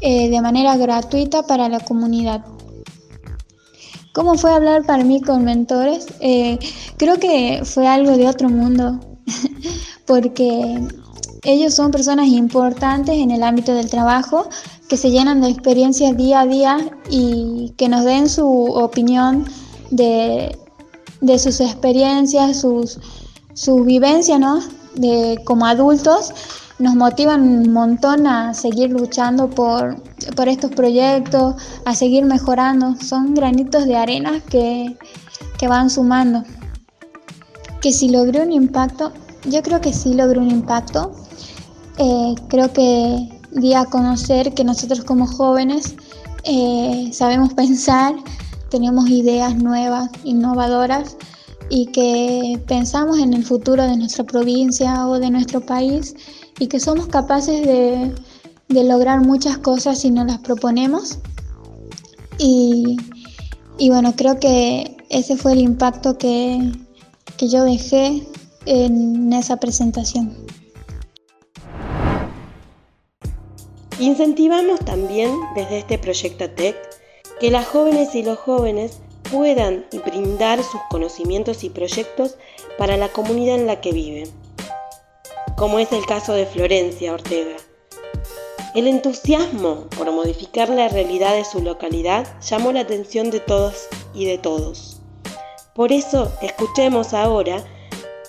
eh, 0.00 0.30
de 0.30 0.40
manera 0.40 0.76
gratuita 0.76 1.42
para 1.42 1.68
la 1.68 1.80
comunidad. 1.80 2.44
¿Cómo 4.12 4.34
fue 4.34 4.52
hablar 4.52 4.84
para 4.84 5.04
mí 5.04 5.20
con 5.20 5.44
mentores? 5.44 6.06
Eh, 6.20 6.58
creo 6.96 7.18
que 7.18 7.62
fue 7.64 7.86
algo 7.86 8.16
de 8.16 8.26
otro 8.26 8.48
mundo, 8.48 8.98
porque 10.06 10.80
ellos 11.42 11.74
son 11.74 11.90
personas 11.90 12.26
importantes 12.28 13.16
en 13.16 13.30
el 13.30 13.42
ámbito 13.42 13.72
del 13.72 13.88
trabajo, 13.88 14.48
que 14.88 14.96
se 14.96 15.10
llenan 15.10 15.40
de 15.40 15.48
experiencias 15.48 16.16
día 16.16 16.40
a 16.40 16.46
día 16.46 16.90
y 17.08 17.72
que 17.76 17.88
nos 17.88 18.04
den 18.04 18.28
su 18.28 18.46
opinión 18.46 19.44
de 19.90 20.58
de 21.20 21.38
sus 21.38 21.60
experiencias, 21.60 22.60
sus, 22.60 22.98
su 23.54 23.84
vivencia, 23.84 24.38
¿no? 24.38 24.60
De, 24.94 25.40
como 25.44 25.66
adultos, 25.66 26.32
nos 26.80 26.94
motivan 26.94 27.42
un 27.42 27.72
montón 27.72 28.26
a 28.26 28.54
seguir 28.54 28.90
luchando 28.90 29.50
por, 29.50 30.02
por 30.34 30.48
estos 30.48 30.70
proyectos, 30.70 31.54
a 31.84 31.94
seguir 31.94 32.24
mejorando. 32.24 32.96
Son 32.96 33.34
granitos 33.34 33.84
de 33.84 33.96
arena 33.96 34.40
que, 34.48 34.96
que 35.58 35.68
van 35.68 35.90
sumando. 35.90 36.42
Que 37.82 37.92
si 37.92 38.08
logré 38.08 38.42
un 38.42 38.52
impacto, 38.52 39.12
yo 39.44 39.62
creo 39.62 39.80
que 39.80 39.92
sí 39.92 40.14
logré 40.14 40.40
un 40.40 40.50
impacto. 40.50 41.12
Eh, 41.98 42.34
creo 42.48 42.72
que 42.72 43.28
di 43.52 43.74
a 43.74 43.84
conocer 43.84 44.54
que 44.54 44.64
nosotros 44.64 45.04
como 45.04 45.26
jóvenes 45.26 45.94
eh, 46.44 47.10
sabemos 47.12 47.52
pensar, 47.52 48.14
tenemos 48.70 49.10
ideas 49.10 49.54
nuevas, 49.56 50.08
innovadoras 50.24 51.16
y 51.68 51.86
que 51.86 52.60
pensamos 52.66 53.18
en 53.18 53.34
el 53.34 53.44
futuro 53.44 53.82
de 53.82 53.96
nuestra 53.98 54.24
provincia 54.24 55.06
o 55.06 55.18
de 55.18 55.30
nuestro 55.30 55.60
país 55.60 56.14
y 56.60 56.68
que 56.68 56.78
somos 56.78 57.08
capaces 57.08 57.66
de, 57.66 58.14
lograr 58.84 59.20
muchas 59.20 59.58
cosas 59.58 59.98
si 59.98 60.10
nos 60.10 60.26
las 60.26 60.38
proponemos. 60.38 61.18
Y, 62.38 62.96
bueno, 63.88 64.14
creo 64.14 64.38
que 64.38 64.96
ese 65.08 65.36
fue 65.36 65.52
el 65.52 65.60
impacto 65.60 66.18
que, 66.18 66.70
que 67.36 67.48
yo 67.48 67.64
dejé 67.64 68.22
en 68.66 69.32
esa 69.32 69.56
presentación. 69.56 70.36
Incentivamos 73.98 74.80
también 74.80 75.32
desde 75.54 75.78
este 75.78 75.98
proyecto 75.98 76.48
TEC 76.50 76.76
que 77.40 77.50
las 77.50 77.66
jóvenes 77.66 78.14
y 78.14 78.22
los 78.22 78.38
jóvenes 78.38 79.00
puedan 79.30 79.86
brindar 80.04 80.62
sus 80.62 80.80
conocimientos 80.90 81.64
y 81.64 81.70
proyectos 81.70 82.36
para 82.78 82.96
la 82.96 83.08
comunidad 83.08 83.56
en 83.56 83.66
la 83.66 83.80
que 83.80 83.92
viven, 83.92 84.28
como 85.60 85.78
es 85.78 85.92
el 85.92 86.06
caso 86.06 86.32
de 86.32 86.46
Florencia 86.46 87.12
Ortega. 87.12 87.54
El 88.74 88.86
entusiasmo 88.86 89.88
por 89.94 90.10
modificar 90.10 90.70
la 90.70 90.88
realidad 90.88 91.34
de 91.34 91.44
su 91.44 91.60
localidad 91.60 92.26
llamó 92.40 92.72
la 92.72 92.80
atención 92.80 93.30
de 93.30 93.40
todos 93.40 93.86
y 94.14 94.24
de 94.24 94.38
todos. 94.38 95.02
Por 95.74 95.92
eso, 95.92 96.32
escuchemos 96.40 97.12
ahora 97.12 97.62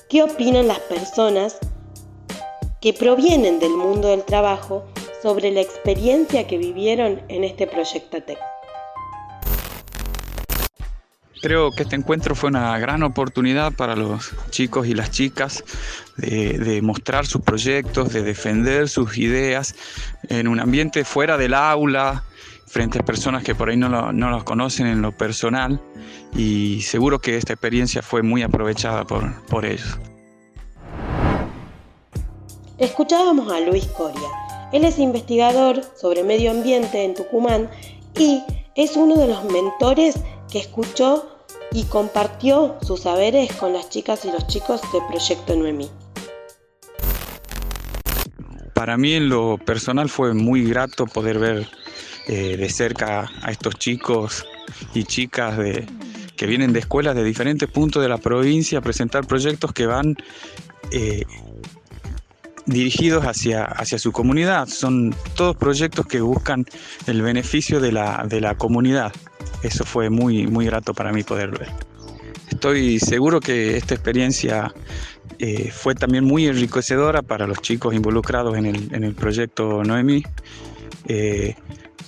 qué 0.09 0.23
opinan 0.23 0.67
las 0.67 0.79
personas 0.79 1.57
que 2.81 2.91
provienen 2.91 3.59
del 3.59 3.77
mundo 3.77 4.09
del 4.09 4.25
trabajo 4.25 4.83
sobre 5.23 5.51
la 5.51 5.61
experiencia 5.61 6.47
que 6.47 6.57
vivieron 6.57 7.21
en 7.29 7.45
este 7.45 7.65
proyecto 7.65 8.21
TEC. 8.21 8.39
Creo 11.41 11.71
que 11.71 11.83
este 11.83 11.95
encuentro 11.95 12.35
fue 12.35 12.49
una 12.49 12.77
gran 12.77 13.01
oportunidad 13.01 13.73
para 13.73 13.95
los 13.95 14.31
chicos 14.51 14.85
y 14.85 14.93
las 14.93 15.09
chicas 15.09 15.63
de, 16.17 16.81
mostrar 16.83 17.25
sus 17.25 17.41
proyectos, 17.41 18.13
de 18.13 18.21
defender 18.21 18.87
sus 18.89 19.17
ideas 19.17 19.73
en 20.29 20.47
un 20.47 20.59
ambiente 20.59 21.03
fuera 21.03 21.37
del 21.37 21.55
aula, 21.55 22.23
frente 22.67 22.99
a 22.99 23.03
personas 23.03 23.43
que 23.43 23.55
por 23.55 23.69
ahí 23.69 23.77
no, 23.77 24.11
los 24.11 24.43
conocen 24.43 24.85
en 24.85 25.01
lo 25.01 25.17
personal 25.17 25.81
y 26.35 26.81
seguro 26.81 27.19
que 27.19 27.37
esta 27.37 27.53
experiencia 27.53 28.03
fue 28.03 28.21
muy 28.21 28.43
aprovechada 28.43 29.03
por, 29.03 29.43
por 29.47 29.65
ellos. 29.65 29.97
Escuchábamos 32.77 33.51
a 33.51 33.59
Luis 33.61 33.87
Coria. 33.87 34.29
Él 34.71 34.85
es 34.85 34.99
investigador 34.99 35.81
sobre 35.99 36.23
medio 36.23 36.51
ambiente 36.51 37.03
en 37.03 37.15
Tucumán 37.15 37.67
y 38.15 38.43
es 38.75 38.95
uno 38.95 39.17
de 39.17 39.27
los 39.27 39.43
mentores 39.45 40.15
que 40.51 40.59
escuchó 40.59 41.27
y 41.71 41.85
compartió 41.85 42.77
sus 42.85 43.01
saberes 43.01 43.51
con 43.53 43.73
las 43.73 43.89
chicas 43.89 44.25
y 44.25 44.31
los 44.31 44.45
chicos 44.47 44.81
del 44.93 45.01
Proyecto 45.07 45.55
Noemí. 45.55 45.89
Para 48.73 48.97
mí 48.97 49.13
en 49.13 49.29
lo 49.29 49.57
personal 49.57 50.09
fue 50.09 50.33
muy 50.33 50.65
grato 50.65 51.05
poder 51.05 51.39
ver 51.39 51.67
eh, 52.27 52.57
de 52.57 52.69
cerca 52.69 53.29
a 53.41 53.51
estos 53.51 53.75
chicos 53.75 54.45
y 54.93 55.03
chicas 55.03 55.57
de, 55.57 55.85
que 56.35 56.45
vienen 56.45 56.73
de 56.73 56.79
escuelas 56.79 57.15
de 57.15 57.23
diferentes 57.23 57.69
puntos 57.69 58.01
de 58.01 58.09
la 58.09 58.17
provincia 58.17 58.79
a 58.79 58.81
presentar 58.81 59.25
proyectos 59.27 59.71
que 59.73 59.85
van 59.85 60.15
eh, 60.91 61.23
dirigidos 62.65 63.25
hacia, 63.25 63.63
hacia 63.63 63.99
su 63.99 64.11
comunidad. 64.11 64.67
Son 64.67 65.15
todos 65.35 65.55
proyectos 65.55 66.07
que 66.07 66.21
buscan 66.21 66.65
el 67.07 67.21
beneficio 67.21 67.79
de 67.79 67.91
la, 67.91 68.25
de 68.27 68.41
la 68.41 68.55
comunidad. 68.55 69.13
Eso 69.63 69.85
fue 69.85 70.09
muy, 70.09 70.47
muy 70.47 70.65
grato 70.65 70.93
para 70.93 71.11
mí 71.11 71.23
poder 71.23 71.51
ver. 71.51 71.69
Estoy 72.49 72.99
seguro 72.99 73.39
que 73.39 73.77
esta 73.77 73.93
experiencia 73.93 74.73
eh, 75.39 75.71
fue 75.71 75.95
también 75.95 76.23
muy 76.23 76.47
enriquecedora 76.47 77.21
para 77.21 77.47
los 77.47 77.61
chicos 77.61 77.95
involucrados 77.95 78.57
en 78.57 78.65
el, 78.65 78.93
en 78.93 79.03
el 79.03 79.15
proyecto 79.15 79.83
Noemi, 79.83 80.23
eh, 81.07 81.55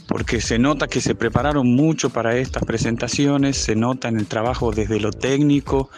porque 0.07 0.41
se 0.41 0.59
nota 0.59 0.87
que 0.87 1.01
se 1.01 1.15
prepararon 1.15 1.73
mucho 1.73 2.09
para 2.09 2.37
estas 2.37 2.63
presentaciones, 2.65 3.57
se 3.57 3.75
nota 3.75 4.09
en 4.09 4.19
el 4.19 4.27
trabajo 4.27 4.71
desde 4.71 4.99
lo 4.99 5.11
técnico, 5.11 5.89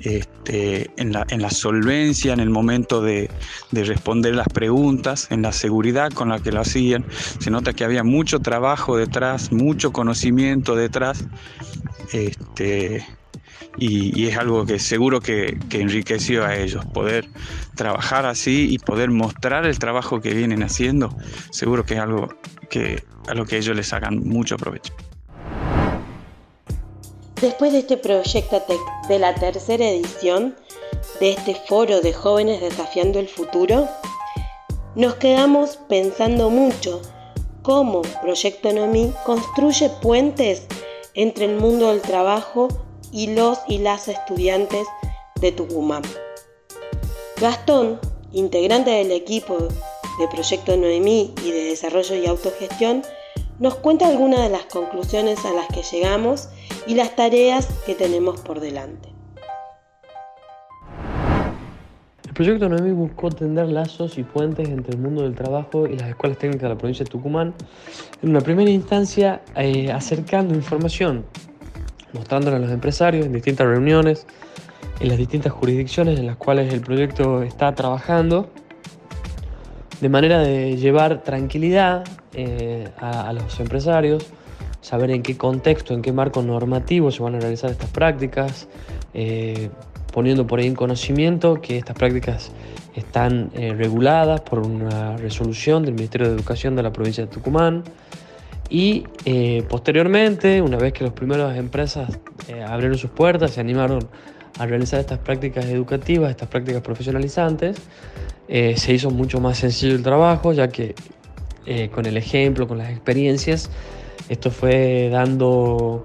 este, 0.00 0.90
en, 0.96 1.12
la, 1.12 1.26
en, 1.30 1.42
la, 1.42 1.50
solvencia, 1.50 2.32
en 2.32 2.40
el 2.40 2.50
momento 2.50 3.02
de, 3.02 3.30
de, 3.70 3.84
responder 3.84 4.34
las 4.34 4.48
preguntas, 4.48 5.28
en 5.30 5.42
la 5.42 5.52
seguridad 5.52 6.12
con 6.12 6.28
la 6.28 6.40
que 6.40 6.52
lo 6.52 6.60
hacían. 6.60 7.04
Se 7.38 7.50
nota 7.50 7.72
que 7.72 7.84
había 7.84 8.04
mucho 8.04 8.40
trabajo 8.40 8.96
detrás, 8.96 9.52
mucho 9.52 9.92
conocimiento 9.92 10.76
detrás. 10.76 11.24
Este, 12.12 13.04
y, 13.76 14.20
y, 14.20 14.28
es 14.28 14.36
algo 14.36 14.66
que 14.66 14.78
seguro 14.78 15.20
que, 15.20 15.58
que, 15.68 15.80
enriqueció 15.80 16.44
a 16.44 16.56
ellos, 16.56 16.84
poder 16.86 17.28
trabajar 17.76 18.26
así 18.26 18.68
y 18.70 18.78
poder 18.78 19.10
mostrar 19.10 19.66
el 19.66 19.78
trabajo 19.78 20.20
que 20.20 20.34
vienen 20.34 20.62
haciendo, 20.62 21.16
seguro 21.50 21.84
que 21.84 21.94
es 21.94 22.00
algo 22.00 22.28
que 22.70 23.04
a 23.28 23.34
lo 23.34 23.44
que 23.44 23.58
ellos 23.58 23.76
les 23.76 23.92
hagan 23.92 24.18
mucho 24.18 24.56
provecho. 24.56 24.92
Después 27.40 27.72
de 27.72 27.78
este 27.78 27.96
Proyecto 27.96 28.60
Tech 28.62 28.80
de 29.06 29.20
la 29.20 29.32
tercera 29.32 29.88
edición 29.88 30.56
de 31.20 31.30
este 31.30 31.54
foro 31.54 32.00
de 32.00 32.12
jóvenes 32.12 32.60
desafiando 32.60 33.20
el 33.20 33.28
futuro, 33.28 33.88
nos 34.96 35.14
quedamos 35.14 35.78
pensando 35.88 36.50
mucho 36.50 37.00
cómo 37.62 38.02
Proyecto 38.22 38.72
Nomi 38.72 39.12
construye 39.24 39.88
puentes 39.88 40.66
entre 41.14 41.44
el 41.44 41.54
mundo 41.54 41.90
del 41.90 42.02
trabajo 42.02 42.66
y 43.12 43.28
los 43.28 43.60
y 43.68 43.78
las 43.78 44.08
estudiantes 44.08 44.88
de 45.40 45.52
Tucumán. 45.52 46.02
Gastón, 47.40 48.00
integrante 48.32 48.90
del 48.90 49.12
equipo 49.12 49.58
de 50.18 50.26
Proyecto 50.26 50.76
Noemí 50.76 51.34
y 51.44 51.52
de 51.52 51.64
Desarrollo 51.66 52.16
y 52.16 52.26
Autogestión, 52.26 53.04
nos 53.58 53.74
cuenta 53.76 54.06
algunas 54.06 54.40
de 54.40 54.50
las 54.50 54.64
conclusiones 54.66 55.44
a 55.44 55.52
las 55.52 55.66
que 55.68 55.82
llegamos 55.82 56.48
y 56.86 56.94
las 56.94 57.16
tareas 57.16 57.66
que 57.84 57.94
tenemos 57.94 58.40
por 58.40 58.60
delante. 58.60 59.08
El 62.24 62.34
proyecto 62.34 62.68
Noemí 62.68 62.92
buscó 62.92 63.30
tender 63.30 63.68
lazos 63.68 64.16
y 64.16 64.22
puentes 64.22 64.68
entre 64.68 64.94
el 64.94 65.00
mundo 65.00 65.22
del 65.22 65.34
trabajo 65.34 65.88
y 65.88 65.96
las 65.96 66.08
escuelas 66.08 66.38
técnicas 66.38 66.62
de 66.62 66.68
la 66.68 66.78
provincia 66.78 67.04
de 67.04 67.10
Tucumán, 67.10 67.52
en 68.22 68.30
una 68.30 68.40
primera 68.40 68.70
instancia 68.70 69.42
eh, 69.56 69.90
acercando 69.90 70.54
información, 70.54 71.24
mostrándola 72.12 72.58
a 72.58 72.60
los 72.60 72.70
empresarios 72.70 73.26
en 73.26 73.32
distintas 73.32 73.66
reuniones, 73.66 74.24
en 75.00 75.08
las 75.08 75.18
distintas 75.18 75.52
jurisdicciones 75.52 76.18
en 76.18 76.26
las 76.26 76.36
cuales 76.36 76.72
el 76.72 76.80
proyecto 76.80 77.42
está 77.42 77.74
trabajando, 77.74 78.50
de 80.00 80.08
manera 80.08 80.38
de 80.38 80.76
llevar 80.76 81.22
tranquilidad 81.22 82.04
eh, 82.34 82.88
a, 82.98 83.32
los 83.32 83.58
empresarios, 83.60 84.26
saber 84.80 85.10
en 85.10 85.22
qué 85.22 85.36
contexto, 85.36 85.94
en 85.94 86.02
qué 86.02 86.12
marco 86.12 86.42
normativo 86.42 87.10
se 87.10 87.22
van 87.22 87.34
a 87.34 87.40
realizar 87.40 87.70
estas 87.70 87.90
prácticas, 87.90 88.68
eh, 89.14 89.70
poniendo 90.12 90.46
por 90.46 90.60
ahí 90.60 90.66
en 90.66 90.74
conocimiento 90.74 91.60
que 91.60 91.78
estas 91.78 91.96
prácticas 91.96 92.52
están 92.94 93.50
eh, 93.54 93.74
reguladas 93.74 94.40
por 94.40 94.60
una 94.60 95.16
resolución 95.16 95.84
del 95.84 95.94
Ministerio 95.94 96.28
de 96.28 96.34
Educación 96.34 96.76
de 96.76 96.82
la 96.82 96.92
provincia 96.92 97.24
de 97.24 97.30
Tucumán. 97.30 97.84
Y 98.70 99.04
posteriormente, 99.66 100.60
una 100.60 100.76
vez 100.76 100.92
que 100.92 101.02
las 101.02 101.14
primeras 101.14 101.56
empresas 101.56 102.18
abrieron 102.66 102.98
sus 102.98 103.08
puertas, 103.08 103.52
se 103.52 103.60
animaron 103.62 104.06
a 104.58 104.66
realizar 104.66 105.00
estas 105.00 105.18
prácticas 105.20 105.64
educativas, 105.66 106.30
estas 106.30 106.48
prácticas 106.48 106.82
profesionalizantes, 106.82 107.78
se 108.48 108.92
hizo 108.94 109.10
mucho 109.10 109.40
más 109.40 109.58
sencillo 109.58 109.94
el 109.94 110.02
trabajo, 110.02 110.52
ya 110.52 110.68
que 110.68 110.94
eh, 111.70 111.90
con 111.90 112.06
el 112.06 112.16
ejemplo, 112.16 112.66
con 112.66 112.78
las 112.78 112.88
experiencias, 112.88 113.70
esto 114.30 114.50
fue 114.50 115.10
dando 115.12 116.02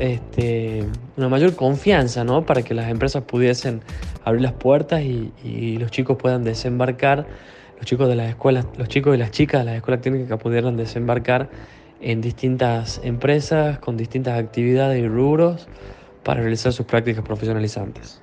este, 0.00 0.84
una 1.16 1.28
mayor 1.28 1.54
confianza 1.54 2.24
¿no? 2.24 2.44
para 2.44 2.62
que 2.62 2.74
las 2.74 2.90
empresas 2.90 3.22
pudiesen 3.22 3.82
abrir 4.24 4.42
las 4.42 4.52
puertas 4.52 5.02
y, 5.02 5.32
y, 5.44 5.76
los 5.76 5.92
chicos 5.92 6.16
puedan 6.16 6.42
desembarcar, 6.42 7.26
los 7.76 7.86
chicos 7.86 8.08
de 8.08 8.16
las 8.16 8.30
escuelas, 8.30 8.66
los 8.76 8.88
chicos 8.88 9.14
y 9.14 9.18
las 9.18 9.30
chicas 9.30 9.60
de 9.60 9.66
las 9.66 9.76
escuelas 9.76 10.00
técnicas 10.00 10.40
pudieran 10.40 10.76
desembarcar 10.76 11.48
en 12.00 12.20
distintas 12.20 13.00
empresas 13.04 13.78
con 13.78 13.96
distintas 13.96 14.40
actividades 14.40 15.00
y 15.00 15.06
rubros 15.06 15.68
para 16.24 16.40
realizar 16.40 16.72
sus 16.72 16.86
prácticas 16.86 17.24
profesionalizantes. 17.24 18.21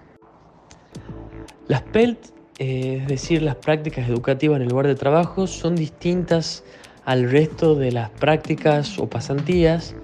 Las 1.70 1.84
PELT 1.84 2.18
eh, 2.58 3.00
es 3.04 3.08
decir, 3.08 3.42
las 3.42 3.56
prácticas 3.56 4.10
educativas 4.10 4.58
en 4.58 4.64
el 4.64 4.70
lugar 4.70 4.88
de 4.88 4.96
trabajo 4.96 5.48
son 5.48 5.76
distintas 5.76 6.66
al 7.06 7.32
resto 7.32 7.76
de 7.76 7.94
las 7.94 8.10
prácticas 8.10 9.00
o 9.00 9.08
pasantías 9.08 9.96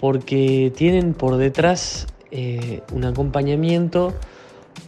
porque 0.00 0.72
tienen 0.74 1.14
por 1.14 1.36
detrás 1.36 2.06
eh, 2.32 2.80
un 2.92 3.04
acompañamiento 3.04 4.12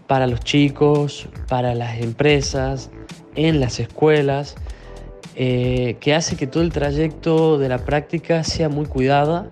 para 0.08 0.26
los 0.26 0.40
chicos, 0.40 1.28
para 1.48 1.74
las 1.74 2.00
empresas, 2.00 2.90
en 3.36 3.60
las 3.60 3.78
escuelas, 3.78 4.56
eh, 5.34 5.96
que 6.00 6.14
hace 6.14 6.36
que 6.36 6.46
todo 6.46 6.62
el 6.62 6.72
trayecto 6.72 7.56
de 7.56 7.68
la 7.68 7.78
práctica 7.84 8.42
sea 8.42 8.68
muy 8.70 8.86
cuidada 8.86 9.48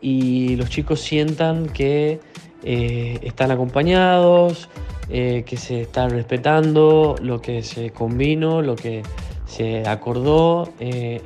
y 0.00 0.56
los 0.56 0.68
chicos 0.68 1.00
sientan 1.00 1.68
que 1.68 2.20
están 2.62 3.52
acompañados, 3.52 4.68
eh, 5.10 5.44
que 5.46 5.56
se 5.56 5.80
está 5.80 6.06
respetando 6.08 7.16
lo 7.22 7.40
que 7.40 7.62
se 7.62 7.90
convino, 7.90 8.60
lo 8.60 8.76
que 8.76 9.02
se 9.46 9.88
acordó 9.88 10.70
eh, 10.80 11.22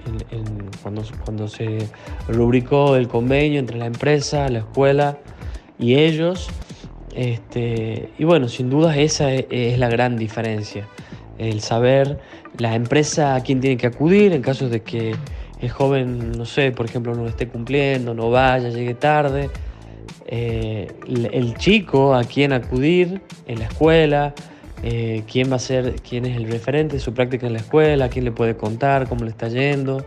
cuando, 0.83 1.03
cuando 1.25 1.49
se 1.49 1.79
rubricó 2.29 2.95
el 2.95 3.09
convenio 3.09 3.59
entre 3.59 3.79
la 3.79 3.87
empresa, 3.87 4.49
la 4.49 4.61
escuela 4.61 5.19
y 5.81 5.97
ellos. 5.97 6.49
Este, 7.15 8.11
y 8.19 8.25
bueno, 8.25 8.49
sin 8.49 8.71
duda 8.71 8.97
esa 8.97 9.33
es, 9.33 9.47
es, 9.51 9.79
la 9.79 9.89
gran 9.89 10.17
diferencia, 10.17 10.87
el 11.37 11.61
saber 11.61 12.21
la 12.59 12.77
empresa 12.77 13.35
a 13.35 13.43
quién 13.43 13.61
tiene 13.61 13.77
que 13.77 13.89
acudir 13.89 14.33
en 14.33 14.43
caso 14.43 14.69
de 14.69 14.83
que 14.83 15.17
el 15.61 15.71
joven, 15.71 16.33
no 16.33 16.47
sé, 16.47 16.71
por 16.71 16.87
ejemplo, 16.87 17.15
no 17.15 17.27
esté 17.27 17.49
cumpliendo, 17.49 18.15
no 18.15 18.31
vaya, 18.31 18.69
llegue 18.69 18.95
tarde 18.95 19.51
eh, 20.27 20.89
el 21.07 21.55
chico 21.57 22.15
a 22.15 22.25
quién 22.25 22.53
acudir 22.53 23.21
en 23.47 23.59
la 23.59 23.67
escuela, 23.67 24.35
eh, 24.83 25.23
quién 25.31 25.51
va 25.51 25.57
a 25.57 25.61
ser, 25.61 25.97
quién 26.07 26.27
es 26.27 26.37
el 26.37 26.51
referente 26.51 26.97
de 26.97 27.01
su 27.01 27.15
práctica 27.15 27.47
en 27.47 27.53
la 27.53 27.61
escuela, 27.61 28.09
quién 28.09 28.25
le 28.25 28.33
puede 28.33 28.57
contar, 28.57 29.09
cómo 29.09 29.25
le 29.25 29.31
está 29.31 29.49
yendo, 29.49 30.05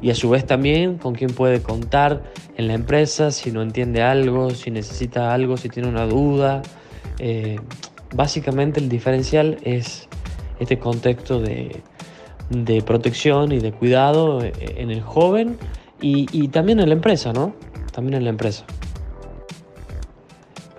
y 0.00 0.10
a 0.10 0.14
su 0.14 0.30
vez 0.30 0.46
también 0.46 0.98
con 0.98 1.14
quién 1.14 1.30
puede 1.30 1.60
contar 1.62 2.22
en 2.56 2.68
la 2.68 2.74
empresa 2.74 3.30
si 3.30 3.50
no 3.50 3.62
entiende 3.62 4.02
algo, 4.02 4.50
si 4.50 4.70
necesita 4.70 5.34
algo, 5.34 5.56
si 5.56 5.68
tiene 5.68 5.88
una 5.88 6.06
duda. 6.06 6.62
Eh, 7.18 7.56
básicamente 8.14 8.80
el 8.80 8.88
diferencial 8.88 9.58
es 9.62 10.08
este 10.58 10.78
contexto 10.78 11.40
de, 11.40 11.82
de, 12.50 12.82
protección 12.82 13.52
y 13.52 13.58
de 13.58 13.72
cuidado 13.72 14.40
en 14.42 14.90
el 14.90 15.00
joven 15.00 15.58
y 16.00 16.48
también 16.48 16.80
en 16.80 16.88
la 16.90 16.94
empresa, 16.94 17.32
¿no? 17.32 17.54
También 17.92 18.14
en 18.14 18.24
la 18.24 18.30
empresa. 18.30 18.66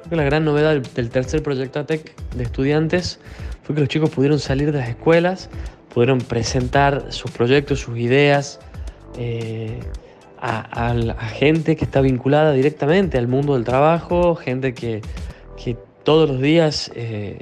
Creo 0.05 0.11
que 0.11 0.15
la 0.17 0.23
gran 0.25 0.45
novedad 0.45 0.75
del 0.75 1.09
tercer 1.09 1.41
proyecto 1.41 1.79
ATEC 1.79 2.13
de 2.35 2.43
estudiantes 2.43 3.19
fue 3.63 3.73
que 3.73 3.81
los 3.81 3.89
chicos 3.89 4.11
pudieron 4.11 4.37
salir 4.37 4.71
de 4.71 4.77
las 4.77 4.89
escuelas, 4.89 5.49
pudieron 5.91 6.19
presentar 6.19 7.11
sus 7.11 7.31
proyectos, 7.31 7.79
sus 7.79 7.97
ideas 7.97 8.59
eh, 9.17 9.79
a, 10.39 10.93
gente 11.29 11.75
que 11.75 11.85
está 11.85 12.01
vinculada 12.01 12.51
directamente 12.51 13.17
al 13.17 13.27
mundo 13.27 13.55
del 13.55 13.63
trabajo, 13.63 14.35
gente 14.35 14.75
que, 14.75 15.01
que 15.57 15.75
todos 16.03 16.29
los 16.29 16.39
días 16.39 16.91
eh, 16.93 17.39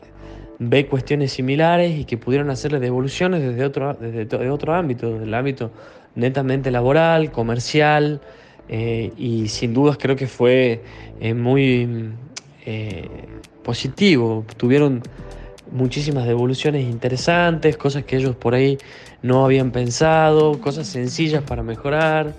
ve 0.58 0.86
cuestiones 0.86 1.34
similares 1.34 2.00
y 2.00 2.06
que 2.06 2.18
pudieron 2.18 2.50
hacerle 2.50 2.80
devoluciones 2.80 3.42
desde 3.42 3.66
otro, 3.66 3.94
desde, 3.96 4.50
otro 4.50 4.74
ámbito, 4.74 5.12
desde 5.12 5.26
el 5.26 5.34
ámbito 5.34 5.70
netamente 6.16 6.72
laboral, 6.72 7.30
comercial, 7.30 8.22
eh, 8.70 9.12
y 9.18 9.50
sin 9.50 9.74
dudas 9.74 9.98
creo 10.00 10.16
que 10.16 10.28
fue 10.28 10.82
muy 11.36 12.14
eh, 12.66 13.28
positivo. 13.64 14.46
Tuvieron 14.58 15.02
muchísimas 15.72 16.26
devoluciones 16.26 16.84
interesantes, 16.84 17.78
cosas 17.78 18.04
que 18.04 18.18
ellos 18.18 18.36
por 18.36 18.54
ahí 18.54 18.78
no 19.22 19.46
habían 19.46 19.72
pensado, 19.72 20.60
cosas 20.60 20.88
sencillas 20.88 21.44
para 21.44 21.64
mejorar. 21.64 22.34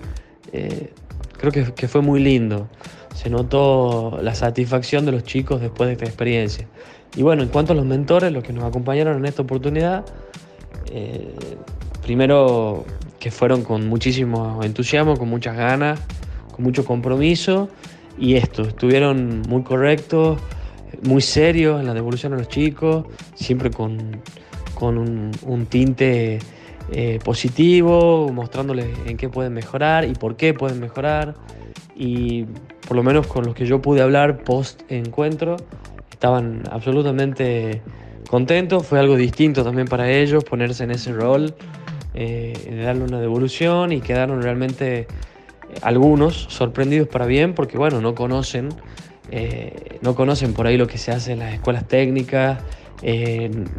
creo 1.37 1.51
que, 1.51 1.73
que 1.73 1.87
fue 1.87 2.01
muy 2.01 2.19
lindo. 2.19 2.67
Se 3.13 3.29
notó 3.29 4.19
la 4.21 4.35
satisfacción 4.35 5.05
de 5.05 5.11
los 5.11 5.23
chicos 5.23 5.61
después 5.61 5.87
de 5.87 5.93
esta 5.93 6.05
experiencia. 6.05 6.67
Y 7.15 7.23
bueno, 7.23 7.43
en 7.43 7.49
cuanto 7.49 7.73
a 7.73 7.75
los 7.75 7.85
mentores, 7.85 8.31
los 8.31 8.43
que 8.43 8.53
nos 8.53 8.63
acompañaron 8.63 9.17
en 9.17 9.25
esta 9.25 9.41
oportunidad, 9.41 10.05
primero 12.01 12.85
que 13.19 13.31
fueron 13.31 13.63
con 13.63 13.87
muchísimo 13.87 14.61
entusiasmo, 14.63 15.17
con 15.17 15.27
muchas 15.29 15.57
ganas, 15.57 15.99
con 16.51 16.63
mucho 16.63 16.85
compromiso 16.85 17.69
y 18.17 18.35
esto, 18.35 18.63
estuvieron 18.63 19.41
muy 19.47 19.63
correctos, 19.63 20.39
muy 21.03 21.21
serios 21.21 21.79
en 21.79 21.87
la 21.87 21.93
devolución 21.93 22.33
a 22.33 22.37
los 22.37 22.47
chicos, 22.47 23.05
siempre 23.35 23.71
con, 23.71 24.21
un, 24.81 25.65
tinte 25.69 26.39
eh, 26.91 27.19
positivo, 27.23 28.29
mostrándoles 28.31 28.87
en 29.05 29.17
qué 29.17 29.29
pueden 29.29 29.53
mejorar 29.53 30.05
y 30.05 30.13
por 30.13 30.35
qué 30.35 30.53
pueden 30.53 30.79
mejorar. 30.79 31.35
Y 31.95 32.45
por 32.87 32.97
lo 32.97 33.03
menos 33.03 33.27
con 33.27 33.45
los 33.45 33.55
que 33.55 33.65
yo 33.65 33.81
pude 33.81 34.01
hablar 34.01 34.43
post 34.43 34.81
encuentro, 34.89 35.55
estaban 36.11 36.63
absolutamente 36.71 37.81
contentos, 38.29 38.85
fue 38.85 38.99
algo 38.99 39.15
distinto 39.15 39.63
también 39.63 39.87
para 39.87 40.09
ellos 40.11 40.43
ponerse 40.43 40.83
en 40.83 40.91
ese 40.91 41.13
rol 41.13 41.53
eh, 42.13 42.53
de 42.69 42.83
darle 42.83 43.03
una 43.03 43.19
devolución 43.19 43.91
y 43.91 44.01
quedaron 44.01 44.41
realmente 44.41 45.07
algunos 45.81 46.47
sorprendidos 46.49 47.07
para 47.07 47.25
bien 47.25 47.53
porque 47.53 47.77
bueno, 47.77 48.01
no 48.01 48.15
conocen, 48.15 48.69
eh, 49.31 49.99
no 50.01 50.15
conocen 50.15 50.53
por 50.53 50.67
ahí 50.67 50.77
lo 50.77 50.87
que 50.87 50.97
se 50.97 51.11
hace 51.11 51.33
en 51.33 51.39
las 51.39 51.53
escuelas 51.53 51.87
técnicas, 51.87 52.59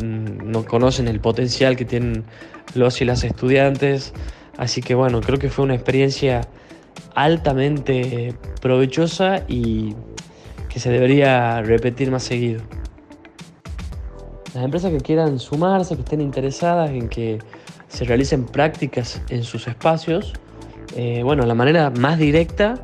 no 0.05 0.65
conocen 0.67 1.09
el 1.09 1.21
potencial 1.21 1.75
que 1.75 1.85
tienen 1.85 2.25
los 2.75 3.01
y 3.01 3.05
las 3.05 3.25
estudiantes, 3.25 4.13
así 4.57 4.83
que 4.83 4.95
bueno, 4.95 5.21
creo 5.21 5.39
que 5.39 5.49
fue 5.49 5.65
una 5.65 5.75
experiencia 5.75 6.43
altamente 7.15 8.35
provechosa 8.61 9.43
y 9.49 9.95
que 10.69 10.81
se 10.81 10.91
debería 10.91 11.63
repetir 11.63 12.11
más 12.11 12.23
seguido. 12.23 12.63
Las 14.55 14.65
empresas 14.65 14.93
que 14.93 15.01
quieran 15.01 15.39
sumarse, 15.39 15.95
que 15.97 16.03
estén 16.03 16.21
interesadas 16.21 16.91
en 16.91 17.09
que 17.09 17.39
se 17.89 18.05
realicen 18.05 18.45
prácticas 18.45 19.23
en 19.29 19.43
sus 19.43 19.69
espacios, 19.69 20.35
eh, 20.97 21.23
bueno, 21.23 21.45
la 21.45 21.55
manera 21.55 21.91
más 21.91 22.19
directa 22.19 22.75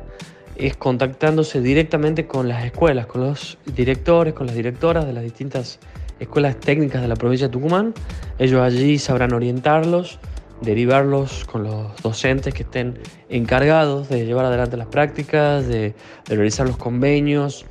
es 0.55 0.77
contactándose 0.77 1.61
directamente 1.61 2.27
con 2.27 2.47
las 2.47 2.63
escuelas, 2.63 3.07
con 3.07 3.21
los 3.21 3.57
directores, 3.65 4.33
con 4.33 4.45
las 4.45 4.55
directoras 4.55 5.05
de 5.05 5.13
las 5.13 5.23
distintas 5.23 5.79
escuelas 6.19 6.59
técnicas 6.59 7.01
de 7.01 7.07
la 7.07 7.15
provincia 7.15 7.47
de 7.47 7.53
Tucumán. 7.53 7.93
Ellos 8.37 8.61
allí 8.61 8.99
sabrán 8.99 9.33
orientarlos, 9.33 10.19
derivarlos 10.61 11.43
con 11.45 11.63
los 11.63 12.01
docentes 12.03 12.53
que 12.53 12.63
estén 12.63 12.99
encargados 13.29 14.09
de 14.09 14.25
llevar 14.25 14.45
adelante 14.45 14.77
las 14.77 14.87
prácticas, 14.87 15.67
de, 15.67 15.95
realizar 16.27 16.67
los 16.67 16.77
convenios, 16.77 17.65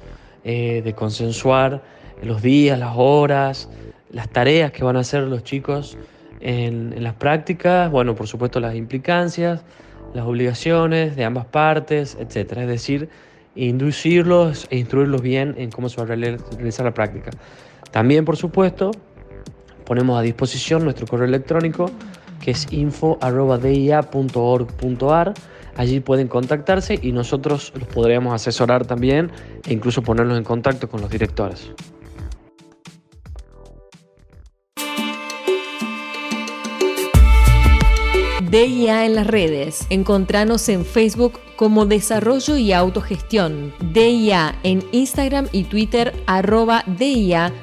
eh, 0.44 0.82
de 0.84 0.92
consensuar 0.92 1.82
los 2.20 2.42
días, 2.42 2.78
las 2.78 2.94
horas, 2.96 3.68
las 4.10 4.28
tareas 4.28 4.72
que 4.72 4.84
van 4.84 4.96
a 4.96 5.00
hacer 5.00 5.22
los 5.22 5.44
chicos 5.44 5.96
en, 6.40 7.02
las 7.02 7.14
prácticas, 7.14 7.90
bueno, 7.90 8.14
por 8.14 8.26
supuesto 8.26 8.60
las 8.60 8.74
implicancias, 8.74 9.62
las 10.14 10.26
obligaciones 10.26 11.16
de 11.16 11.24
ambas 11.24 11.46
partes, 11.46 12.16
etc. 12.20 12.58
Es 12.58 12.68
decir, 12.68 13.08
inducirlos 13.54 14.66
e 14.70 14.78
instruirlos 14.78 15.22
bien 15.22 15.54
en 15.58 15.70
cómo 15.70 15.88
se 15.88 15.96
va 15.96 16.02
a 16.04 16.06
realizar 16.06 16.84
la 16.84 16.94
práctica. 16.94 17.30
También, 17.90 18.24
por 18.24 18.36
supuesto, 18.36 18.92
ponemos 19.84 20.16
a 20.18 20.22
disposición 20.22 20.84
nuestro 20.84 21.06
correo 21.06 21.26
electrónico 21.26 21.90
que 22.40 22.50
es 22.50 22.72
info.dia.org.ar. 22.72 25.34
Allí 25.76 26.00
pueden 26.00 26.26
contactarse 26.28 26.98
y 27.00 27.12
nosotros 27.12 27.72
los 27.74 27.88
podríamos 27.88 28.34
asesorar 28.34 28.84
también 28.84 29.30
e 29.66 29.72
incluso 29.72 30.02
ponerlos 30.02 30.36
en 30.36 30.44
contacto 30.44 30.90
con 30.90 31.00
los 31.00 31.10
directores. 31.10 31.72
DIA 38.52 39.06
en 39.06 39.14
las 39.14 39.26
redes. 39.26 39.86
Encontranos 39.88 40.68
en 40.68 40.84
Facebook 40.84 41.40
como 41.56 41.86
Desarrollo 41.86 42.58
y 42.58 42.74
Autogestión. 42.74 43.72
DIA 43.80 44.58
en 44.62 44.86
Instagram 44.92 45.48
y 45.52 45.64
Twitter 45.64 46.12
arroba 46.26 46.84
DIA-org. 46.86 47.54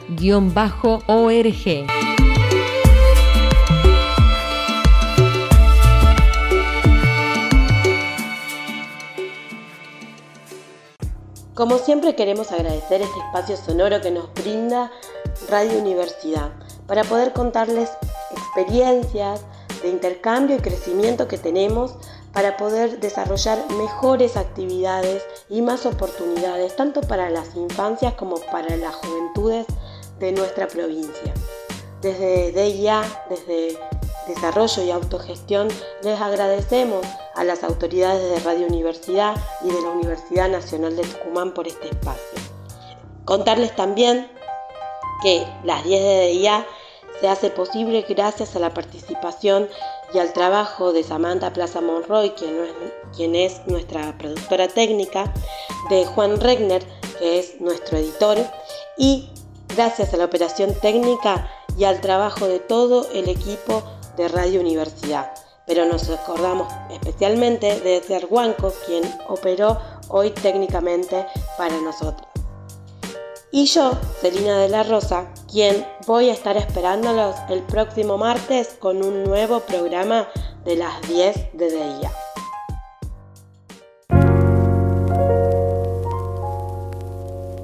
Como 11.54 11.78
siempre 11.78 12.16
queremos 12.16 12.52
agradecer 12.52 13.04
este 13.04 13.20
espacio 13.28 13.58
sonoro 13.58 14.02
que 14.02 14.10
nos 14.10 14.34
brinda 14.34 14.92
Radio 15.52 15.78
Universidad 15.78 16.50
para 16.88 17.04
poder 17.04 17.34
contarles 17.34 17.92
experiencias, 18.32 19.46
de 19.82 19.90
intercambio 19.90 20.58
y 20.58 20.60
crecimiento 20.60 21.28
que 21.28 21.38
tenemos 21.38 21.96
para 22.34 22.58
poder 22.58 23.00
desarrollar 23.00 23.60
mejores 23.78 24.38
actividades 24.38 25.24
y 25.50 25.62
más 25.62 25.86
oportunidades, 25.86 26.76
tanto 26.76 27.02
para 27.02 27.30
las 27.30 27.56
infancias 27.56 28.14
como 28.14 28.36
para 28.52 28.76
las 28.78 28.96
juventudes 28.96 29.66
de 30.20 30.32
nuestra 30.32 30.68
provincia. 30.68 31.34
Desde 32.02 32.52
DIA, 32.52 33.02
desde 33.30 33.78
Desarrollo 34.28 34.84
y 34.84 34.92
Autogestión, 34.92 35.68
les 36.04 36.22
agradecemos 36.22 37.06
a 37.36 37.44
las 37.44 37.64
autoridades 37.64 38.30
de 38.30 38.40
Radio 38.40 38.68
Universidad 38.68 39.36
y 39.64 39.72
de 39.72 39.82
la 39.82 39.90
Universidad 39.90 40.50
Nacional 40.50 40.96
de 40.96 41.04
Tucumán 41.04 41.54
por 41.54 41.68
este 41.68 41.90
espacio. 41.90 42.40
Contarles 43.26 43.76
también 43.76 44.30
que 45.24 45.46
las 45.64 45.84
10 45.84 46.02
de 46.02 46.28
DIA 46.28 46.66
se 47.20 47.28
hace 47.28 47.50
posible 47.50 48.06
gracias 48.08 48.56
a 48.56 48.60
la 48.60 48.74
participación 48.74 49.68
y 50.14 50.20
al 50.20 50.34
trabajo 50.34 50.94
de 50.94 51.04
Samantha 51.04 51.52
Plaza 51.54 51.82
Monroy, 51.82 52.34
quien, 53.16 53.36
es 53.36 53.62
nuestra 53.68 54.18
productora 54.18 54.68
técnica, 54.68 55.32
de 55.90 56.06
Juan 56.06 56.40
Regner, 56.40 56.84
que 57.20 57.40
es 57.40 57.60
nuestro 57.60 57.98
editor, 57.98 58.38
y 58.98 59.30
gracias 59.76 60.14
a 60.14 60.18
la 60.18 60.26
operación 60.26 60.74
técnica 60.82 61.50
y 61.78 61.84
al 61.84 62.02
trabajo 62.02 62.48
de 62.48 62.60
todo 62.60 63.08
el 63.14 63.30
equipo 63.30 63.84
de 64.18 64.28
Radio 64.28 64.62
Universidad. 64.62 65.32
Pero 65.68 65.86
nos 65.86 66.10
acordamos 66.10 66.72
especialmente 66.90 67.80
de 67.82 67.98
Edgar 67.98 68.26
Huanco, 68.30 68.74
quien 68.88 69.04
operó 69.28 69.78
hoy 70.08 70.32
técnicamente 70.32 71.26
para 71.58 71.80
nosotros. 71.82 72.29
Y 73.52 73.66
yo, 73.66 73.98
Celina 74.22 74.60
de 74.60 74.70
la 74.70 74.84
Rosa, 74.84 75.34
quien 75.52 75.84
voy 76.06 76.30
a 76.30 76.34
estar 76.34 76.56
esperándolos 76.56 77.36
el 77.50 77.64
próximo 77.64 78.16
martes 78.16 78.76
con 78.80 79.04
un 79.04 79.24
nuevo 79.24 79.62
programa 79.62 80.28
de 80.66 80.76
las 80.76 81.02
10 81.10 81.54
de 81.54 81.72
día. 81.72 82.12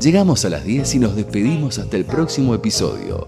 Llegamos 0.02 0.43
a 0.45 0.50
las 0.50 0.63
10 0.63 0.95
y 0.95 1.00
nos 1.00 1.15
despedimos 1.15 1.78
hasta 1.78 1.98
el 1.98 2.06
próximo 2.06 2.56
episodio. 2.56 3.28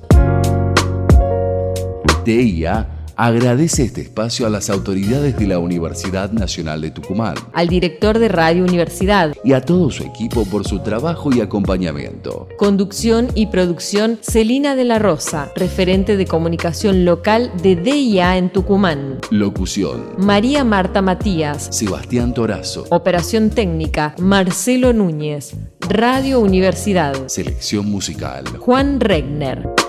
DIA 2.26 2.97
agradece 3.18 3.84
este 3.84 4.02
espacio 4.02 4.46
a 4.46 4.50
las 4.50 4.70
autoridades 4.70 5.38
de 5.38 5.48
la 5.48 5.58
Universidad 5.58 6.32
Nacional 6.32 6.82
de 6.82 6.92
Tucumán, 6.92 7.36
al 7.52 7.68
director 7.68 8.20
de 8.20 8.30
Radio 8.30 8.64
Universidad 8.64 9.36
y 9.44 9.54
a 9.54 9.62
todo 9.62 9.90
su 9.90 10.04
equipo 10.04 10.46
por 10.46 10.68
su 10.68 10.80
trabajo 10.80 11.34
y 11.34 11.42
acompañamiento. 11.42 12.48
Conducción 12.58 13.30
y 13.34 13.48
producción 13.48 14.20
Celina 14.22 14.76
de 14.76 14.84
la 14.84 15.00
Rosa, 15.00 15.52
referente 15.56 16.16
de 16.16 16.28
comunicación 16.28 17.06
local 17.06 17.52
de 17.64 17.76
DIA 17.76 18.38
en 18.38 18.52
Tucumán. 18.52 19.20
Locución 19.32 20.14
María 20.18 20.64
Marta 20.64 21.02
Matías, 21.02 21.70
Sebastián 21.72 22.36
Torazo. 22.36 22.86
Operación 22.92 23.50
técnica 23.50 24.16
Marcelo 24.20 24.94
Núñez. 24.94 25.56
Radio 25.90 26.40
Universidad. 26.40 27.28
Selección 27.28 27.90
musical 27.90 28.46
Juan 28.60 29.00
Regner. 29.00 29.87